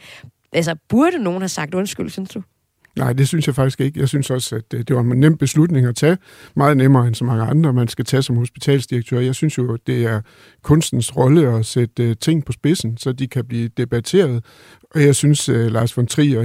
[0.52, 2.42] Altså, burde nogen have sagt undskyld, synes du?
[2.96, 4.00] Nej, det synes jeg faktisk ikke.
[4.00, 6.18] Jeg synes også, at øh, det var en nem beslutning at tage.
[6.56, 9.20] Meget nemmere end så mange andre, man skal tage som hospitalsdirektør.
[9.20, 10.20] Jeg synes jo, at det er
[10.62, 14.44] kunstens rolle at sætte øh, ting på spidsen, så de kan blive debatteret.
[14.94, 16.42] Og jeg synes, at Lars von Trier,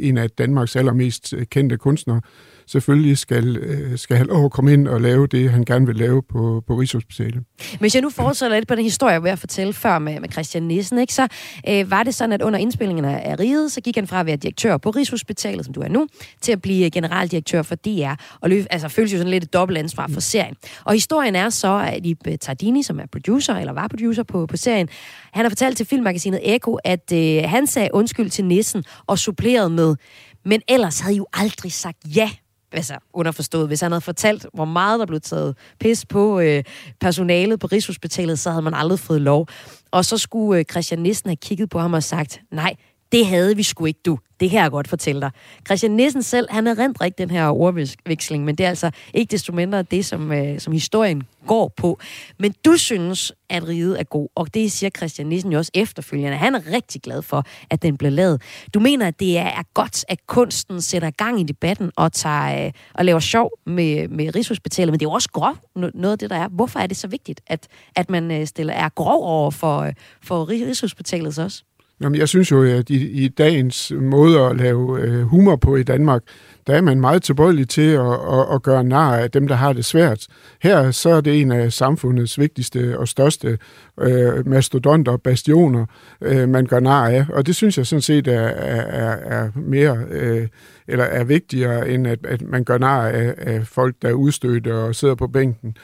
[0.00, 2.20] en af Danmarks allermest kendte kunstnere,
[2.66, 6.22] selvfølgelig skal, øh, skal han overkomme komme ind og lave det, han gerne vil lave
[6.22, 7.42] på, på Rigshospitalet.
[7.80, 10.62] Hvis jeg nu fortsætter lidt på den historie, jeg at fortælle før med, med Christian
[10.62, 11.28] Nissen, ikke, så
[11.68, 14.36] øh, var det sådan, at under indspillingen af Riget, så gik han fra at være
[14.36, 16.06] direktør på Rigshospitalet, som du er nu,
[16.40, 19.78] til at blive generaldirektør for DR, og løb, altså, føles jo sådan lidt et dobbelt
[19.78, 20.54] ansvar for serien.
[20.84, 24.46] Og historien er så, at Ib øh, Tardini, som er producer, eller var producer på,
[24.46, 24.88] på serien,
[25.32, 29.70] han har fortalt til filmmagasinet Eko, at øh, han sagde undskyld til Nissen og supplerede
[29.70, 29.96] med,
[30.44, 32.30] men ellers havde I jo aldrig sagt ja
[32.72, 36.64] altså underforstået, hvis han havde fortalt, hvor meget der blev taget pis på øh,
[37.00, 39.48] personalet på Rigshospitalet, så havde man aldrig fået lov.
[39.90, 42.74] Og så skulle øh, Christian Nissen have kigget på ham og sagt, nej,
[43.12, 44.18] det havde vi sgu ikke, du.
[44.40, 45.30] Det kan jeg godt fortælle dig.
[45.66, 49.30] Christian Nissen selv, han er rent ikke den her ordveksling, men det er altså ikke
[49.30, 51.98] desto mindre det, som, øh, som historien går på.
[52.38, 56.36] Men du synes, at riget er god, og det siger Christian Nissen jo også efterfølgende.
[56.36, 58.42] Han er rigtig glad for, at den blev lavet.
[58.74, 62.72] Du mener, at det er godt, at kunsten sætter gang i debatten og, tager, øh,
[62.94, 66.30] og laver sjov med, med Rigshospitalet, men det er jo også grov, noget af det,
[66.30, 66.48] der er.
[66.48, 69.92] Hvorfor er det så vigtigt, at, at man øh, stiller, er grov over for, øh,
[70.22, 71.62] for Rigshospitalet også?
[72.00, 75.82] Jamen, jeg synes jo, at i, i dagens måde at lave øh, humor på i
[75.82, 76.22] Danmark,
[76.66, 79.72] der er man meget tilbøjelig til at, at, at gøre nar af dem, der har
[79.72, 80.26] det svært.
[80.62, 83.58] Her så er det en af samfundets vigtigste og største
[84.00, 85.86] øh, mastodonter og bastioner,
[86.20, 87.26] øh, man gør nar af.
[87.32, 90.48] Og det synes jeg sådan set er, er, er mere, øh,
[90.88, 94.74] eller er vigtigere, end at, at man gør nar af, af folk, der er udstødte
[94.74, 95.76] og sidder på bænken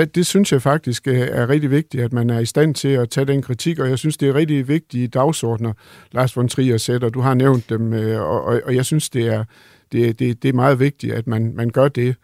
[0.00, 2.88] det, det synes jeg faktisk øh, er rigtig vigtigt, at man er i stand til
[2.88, 5.72] at tage den kritik, og jeg synes, det er rigtig vigtige dagsordner,
[6.12, 7.08] Lars von Trier sætter.
[7.08, 9.44] Du har nævnt dem, øh, og, og, og jeg synes, det er,
[9.92, 12.16] det, det, det er meget vigtigt, at man, man gør det.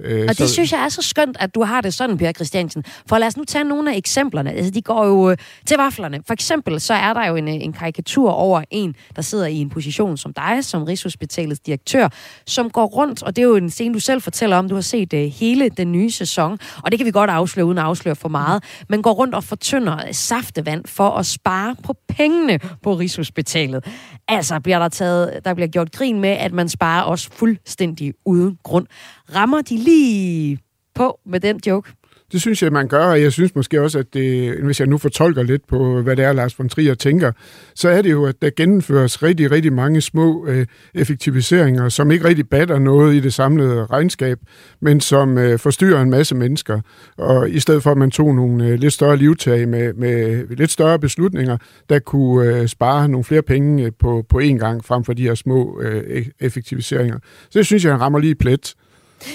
[0.00, 0.52] Øh, og det så...
[0.52, 2.84] synes jeg er så skønt, at du har det sådan, Per Christiansen.
[3.06, 4.52] For lad os nu tage nogle af eksemplerne.
[4.52, 5.36] Altså, de går jo øh,
[5.66, 6.20] til vaflerne.
[6.26, 9.56] For eksempel, så er der jo en, øh, en karikatur over en, der sidder i
[9.56, 12.08] en position som dig, som Rigshospitalets direktør,
[12.46, 14.82] som går rundt, og det er jo en scene, du selv fortæller om, du har
[14.82, 18.16] set uh, hele den nye sæson, og det kan vi godt afsløre, uden at afsløre
[18.16, 23.84] for meget, men går rundt og fortynder saftevand for at spare på pengene på Rigshospitalet.
[24.28, 28.58] Altså bliver der taget, der bliver gjort grin med, at man sparer også fuldstændig uden
[28.62, 28.86] grund.
[29.34, 30.58] Rammer de lige
[30.94, 31.92] på med den joke?
[32.32, 34.98] Det synes jeg, man gør, og jeg synes måske også, at det, hvis jeg nu
[34.98, 37.32] fortolker lidt på, hvad det er, Lars von Trier tænker,
[37.74, 42.24] så er det jo, at der gennemføres rigtig, rigtig mange små øh, effektiviseringer, som ikke
[42.24, 44.38] rigtig batter noget i det samlede regnskab,
[44.80, 46.80] men som øh, forstyrrer en masse mennesker.
[47.16, 50.70] Og i stedet for, at man tog nogle øh, lidt større livtag med, med lidt
[50.70, 51.56] større beslutninger,
[51.88, 55.22] der kunne øh, spare nogle flere penge øh, på, på én gang, frem for de
[55.22, 57.18] her små øh, e-, effektiviseringer.
[57.50, 58.74] Så det synes jeg, han rammer lige plet.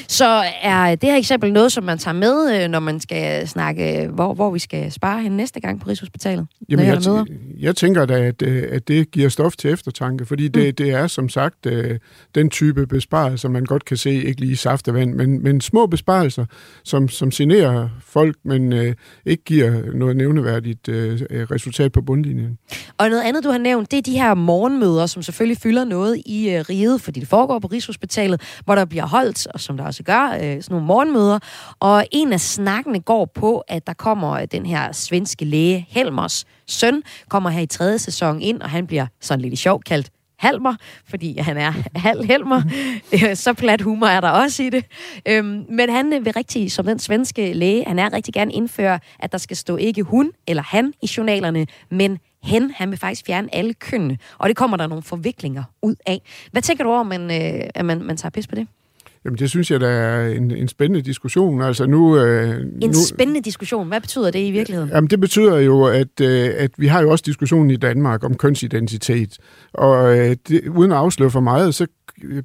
[0.07, 4.09] Så er det her eksempel noget, som man tager med, øh, når man skal snakke,
[4.13, 6.47] hvor, hvor vi skal spare hen næste gang på Rigshospitalet?
[6.69, 7.25] Jamen, jeg, jeg,
[7.59, 10.75] jeg tænker da, at, øh, at det giver stof til eftertanke, fordi det, mm.
[10.75, 11.99] det er som sagt øh,
[12.35, 16.45] den type besparelser, man godt kan se, ikke lige saftevand, men, men små besparelser,
[16.83, 22.57] som, som generer folk, men øh, ikke giver noget nævneværdigt øh, resultat på bundlinjen.
[22.97, 26.21] Og noget andet, du har nævnt, det er de her morgenmøder, som selvfølgelig fylder noget
[26.25, 29.77] i øh, riget, fordi det foregår på Rigshospitalet, hvor der bliver holdt, og som som
[29.77, 31.39] der også gør, øh, sådan nogle morgenmøder.
[31.79, 36.45] Og en af snakkene går på, at der kommer øh, den her svenske læge Helmers
[36.67, 40.75] søn, kommer her i tredje sæson ind, og han bliver sådan lidt sjov kaldt Halmer,
[41.09, 41.73] fordi han er
[42.07, 42.61] halv Helmer.
[43.13, 44.85] Øh, så plat humor er der også i det.
[45.27, 49.31] Øhm, men han vil rigtig, som den svenske læge, han er rigtig gerne indføre, at
[49.31, 52.71] der skal stå ikke hun eller han i journalerne, men hen.
[52.71, 56.21] Han vil faktisk fjerne alle kønnene, og det kommer der nogle forviklinger ud af.
[56.51, 58.67] Hvad tænker du over, at man, øh, at man, man tager pis på det?
[59.25, 61.61] Jamen, det synes jeg, der er en, en spændende diskussion.
[61.61, 63.87] Altså nu, øh, en nu, spændende diskussion?
[63.87, 64.89] Hvad betyder det i virkeligheden?
[64.93, 68.35] Jamen, det betyder jo, at, øh, at vi har jo også diskussionen i Danmark om
[68.35, 69.37] kønsidentitet.
[69.73, 71.87] Og øh, det, uden at afsløre for meget, så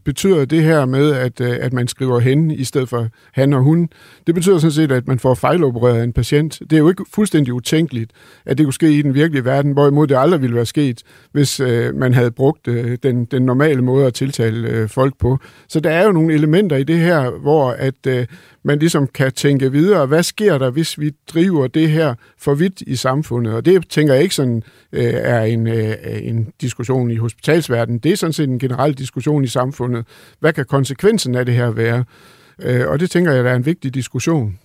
[0.05, 3.63] betyder det her med, at, øh, at man skriver hen i stedet for han og
[3.63, 3.89] hun,
[4.27, 6.61] det betyder sådan set, at man får fejlopereret en patient.
[6.61, 8.13] Det er jo ikke fuldstændig utænkeligt,
[8.47, 11.03] at det kunne ske i den virkelige verden, hvorimod det aldrig ville være sket,
[11.33, 15.39] hvis øh, man havde brugt øh, den, den normale måde at tiltale øh, folk på.
[15.69, 18.27] Så der er jo nogle elementer i det her, hvor at øh,
[18.63, 22.81] man ligesom kan tænke videre, hvad sker der, hvis vi driver det her for vidt
[22.81, 23.55] i samfundet?
[23.55, 24.63] Og det tænker jeg ikke sådan
[24.93, 27.99] øh, er en, øh, en diskussion i hospitalsverdenen.
[27.99, 30.07] Det er sådan set en generel diskussion i samfundet.
[30.41, 32.05] Hvad kan konsekvensen af det her være?
[32.63, 34.59] Øh, og det tænker jeg, der er en vigtig diskussion.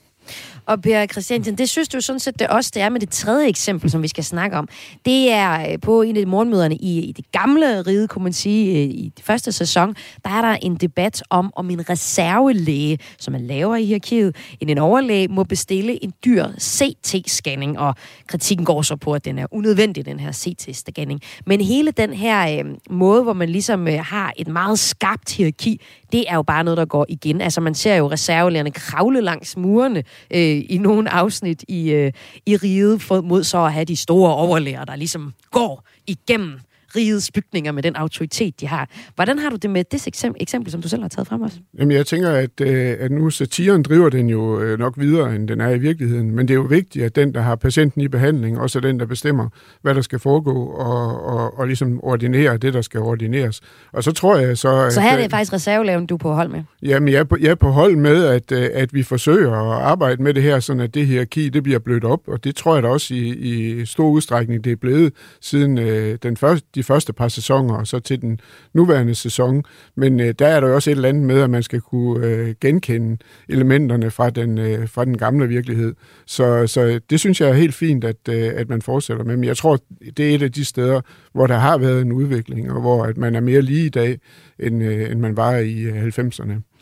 [0.66, 3.48] Og Per Christiansen, det synes du sådan set det også, det er med det tredje
[3.48, 4.68] eksempel, som vi skal snakke om.
[5.06, 8.72] Det er øh, på en af morgenmøderne i, i det gamle ride, kunne man sige,
[8.72, 13.36] øh, i det første sæson, der er der en debat om, om en reservelæge, som
[13.36, 17.96] er lavere i hierarkiet, end en overlæge, må bestille en dyr CT-scanning, og
[18.28, 21.20] kritikken går så på, at den er unødvendig, den her CT-scanning.
[21.46, 25.82] Men hele den her øh, måde, hvor man ligesom øh, har et meget skarpt hierarki,
[26.12, 27.42] det er jo bare noget, der går igen.
[27.42, 32.12] Altså man ser jo reservelægerne kravle langs murene øh, i nogle afsnit i, øh,
[32.46, 36.60] i riget, mod så at have de store overlæger, der ligesom går igennem
[36.96, 38.90] rigets bygninger med den autoritet, de har.
[39.16, 41.58] Hvordan har du det med det eksempel, eksempel som du selv har taget frem også?
[41.80, 45.48] Jamen, jeg tænker, at, øh, at nu satiren driver den jo øh, nok videre, end
[45.48, 46.32] den er i virkeligheden.
[46.32, 49.00] Men det er jo vigtigt, at den, der har patienten i behandling, også er den,
[49.00, 49.50] der bestemmer,
[49.82, 53.62] hvad der skal foregå, og, og, og ligesom ordinere det, der skal ordineres.
[53.94, 54.90] Og så tror jeg så...
[54.90, 56.64] Så her er det faktisk reservelaven, du er på hold med?
[56.82, 59.82] Jamen, jeg er på, jeg er på hold med, at, øh, at vi forsøger at
[59.82, 62.20] arbejde med det her, sådan at det hierarki, det bliver blødt op.
[62.28, 66.18] Og det tror jeg da også i, i stor udstrækning, det er blevet siden øh,
[66.24, 68.40] den første, de første par sæsoner, og så til den
[68.74, 69.64] nuværende sæson.
[69.96, 72.28] Men øh, der er der jo også et eller andet med, at man skal kunne
[72.28, 73.18] øh, genkende
[73.50, 75.96] elementerne fra den, øh, fra den gamle virkelighed.
[76.26, 79.38] Så, så det synes jeg er helt fint, at, øh, at man fortsætter med.
[79.38, 79.80] Men jeg tror,
[80.18, 81.02] det er et af de steder,
[81.34, 84.20] hvor der har været en udvikling, og hvor at man er mere lige i dag,
[84.60, 86.73] end, øh, end man var i øh, 90'erne.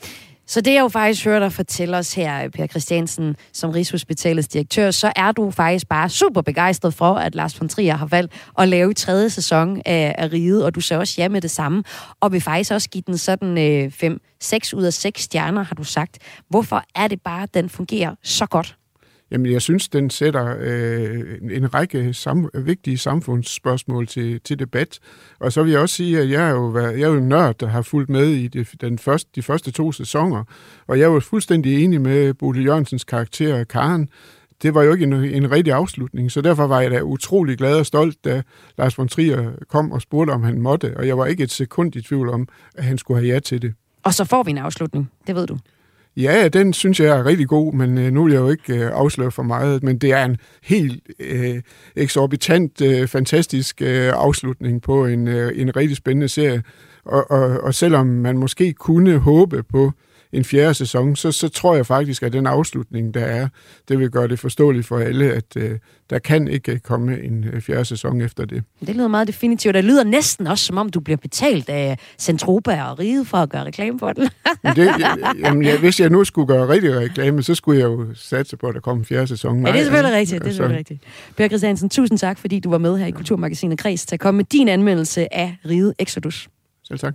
[0.52, 4.90] Så det jeg jo faktisk hører dig fortælle os her, Per Christiansen, som Rigshospitalets direktør,
[4.90, 8.68] så er du faktisk bare super begejstret for, at Lars von Trier har valgt at
[8.68, 11.84] lave tredje sæson af, af Riget, og du sagde også ja med det samme,
[12.20, 15.74] og vil faktisk også give den sådan 5, øh, 6 ud af 6 stjerner, har
[15.74, 16.18] du sagt.
[16.48, 18.76] Hvorfor er det bare, at den fungerer så godt?
[19.32, 21.20] Jamen, jeg synes, den sætter øh,
[21.50, 24.98] en række sam- vigtige samfundsspørgsmål til, til debat.
[25.40, 27.58] Og så vil jeg også sige, at jeg er jo, jeg er jo en nørd,
[27.58, 30.44] der har fulgt med i det, den første, de første to sæsoner.
[30.86, 34.08] Og jeg er jo fuldstændig enig med Bodil Jørgensens karakter, Karen.
[34.62, 37.74] Det var jo ikke en, en rigtig afslutning, så derfor var jeg da utrolig glad
[37.78, 38.42] og stolt, da
[38.78, 40.96] Lars von Trier kom og spurgte, om han måtte.
[40.96, 43.62] Og jeg var ikke et sekund i tvivl om, at han skulle have ja til
[43.62, 43.74] det.
[44.02, 45.58] Og så får vi en afslutning, det ved du.
[46.16, 48.90] Ja, den synes jeg er rigtig god, men øh, nu vil jeg jo ikke øh,
[48.92, 51.62] afsløre for meget, men det er en helt øh,
[51.96, 56.62] eksorbitant, øh, fantastisk øh, afslutning på en, øh, en rigtig spændende serie.
[57.04, 59.92] Og, og, og selvom man måske kunne håbe på
[60.32, 63.48] en fjerde sæson, så, så tror jeg faktisk, at den afslutning, der er,
[63.88, 65.78] det vil gøre det forståeligt for alle, at øh,
[66.10, 68.64] der kan ikke komme en øh, fjerde sæson efter det.
[68.80, 69.74] Det lyder meget definitivt.
[69.74, 73.50] Det lyder næsten også, som om du bliver betalt af Centropa og Ride for at
[73.50, 74.28] gøre reklame for den.
[74.76, 74.90] Det,
[75.44, 78.66] jamen, ja, hvis jeg nu skulle gøre rigtig reklame, så skulle jeg jo satse på,
[78.66, 79.66] at der kom en fjerde sæson.
[79.66, 80.42] Ja, det er selvfølgelig rigtigt.
[80.42, 81.02] Det er selvfølgelig rigtigt.
[81.36, 84.36] Per Christiansen, tusind tak, fordi du var med her i Kulturmagasinet Kreds til at komme
[84.36, 86.48] med din anmeldelse af Ride Exodus.
[86.92, 87.14] Selv tak.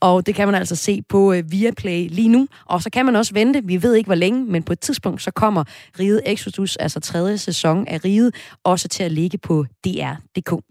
[0.00, 2.48] Og det kan man altså se på øh, Viaplay lige nu.
[2.66, 5.22] Og så kan man også vente, vi ved ikke hvor længe, men på et tidspunkt
[5.22, 5.64] så kommer
[5.98, 8.32] Ride Exodus, altså tredje sæson af Ride,
[8.64, 10.64] også til at ligge på DR.dk.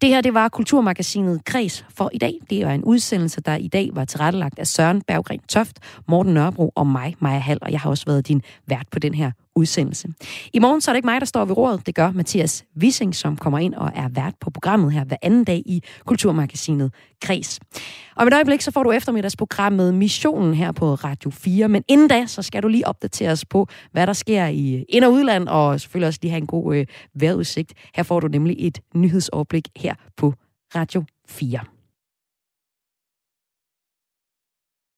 [0.00, 2.34] Det her, det var Kulturmagasinet Kres for i dag.
[2.50, 5.78] Det var en udsendelse, der i dag var tilrettelagt af Søren Berggren Toft,
[6.08, 9.14] Morten Nørrebro og mig, Maja Hall, og jeg har også været din vært på den
[9.14, 9.30] her
[9.60, 10.08] udsendelse.
[10.52, 11.86] I morgen så er det ikke mig, der står ved rådet.
[11.86, 15.44] Det gør Mathias Wissing, som kommer ind og er vært på programmet her hver anden
[15.44, 16.92] dag i Kulturmagasinet
[17.22, 17.60] Kres.
[18.16, 21.68] Og med et øjeblik, så får du eftermiddagsprogrammet Missionen her på Radio 4.
[21.68, 25.04] Men inden da, så skal du lige opdatere os på, hvad der sker i ind-
[25.04, 27.72] og udland, og selvfølgelig også lige have en god øh, vejrudsigt.
[27.94, 30.34] Her får du nemlig et nyhedsoverblik her på
[30.74, 31.79] Radio 4.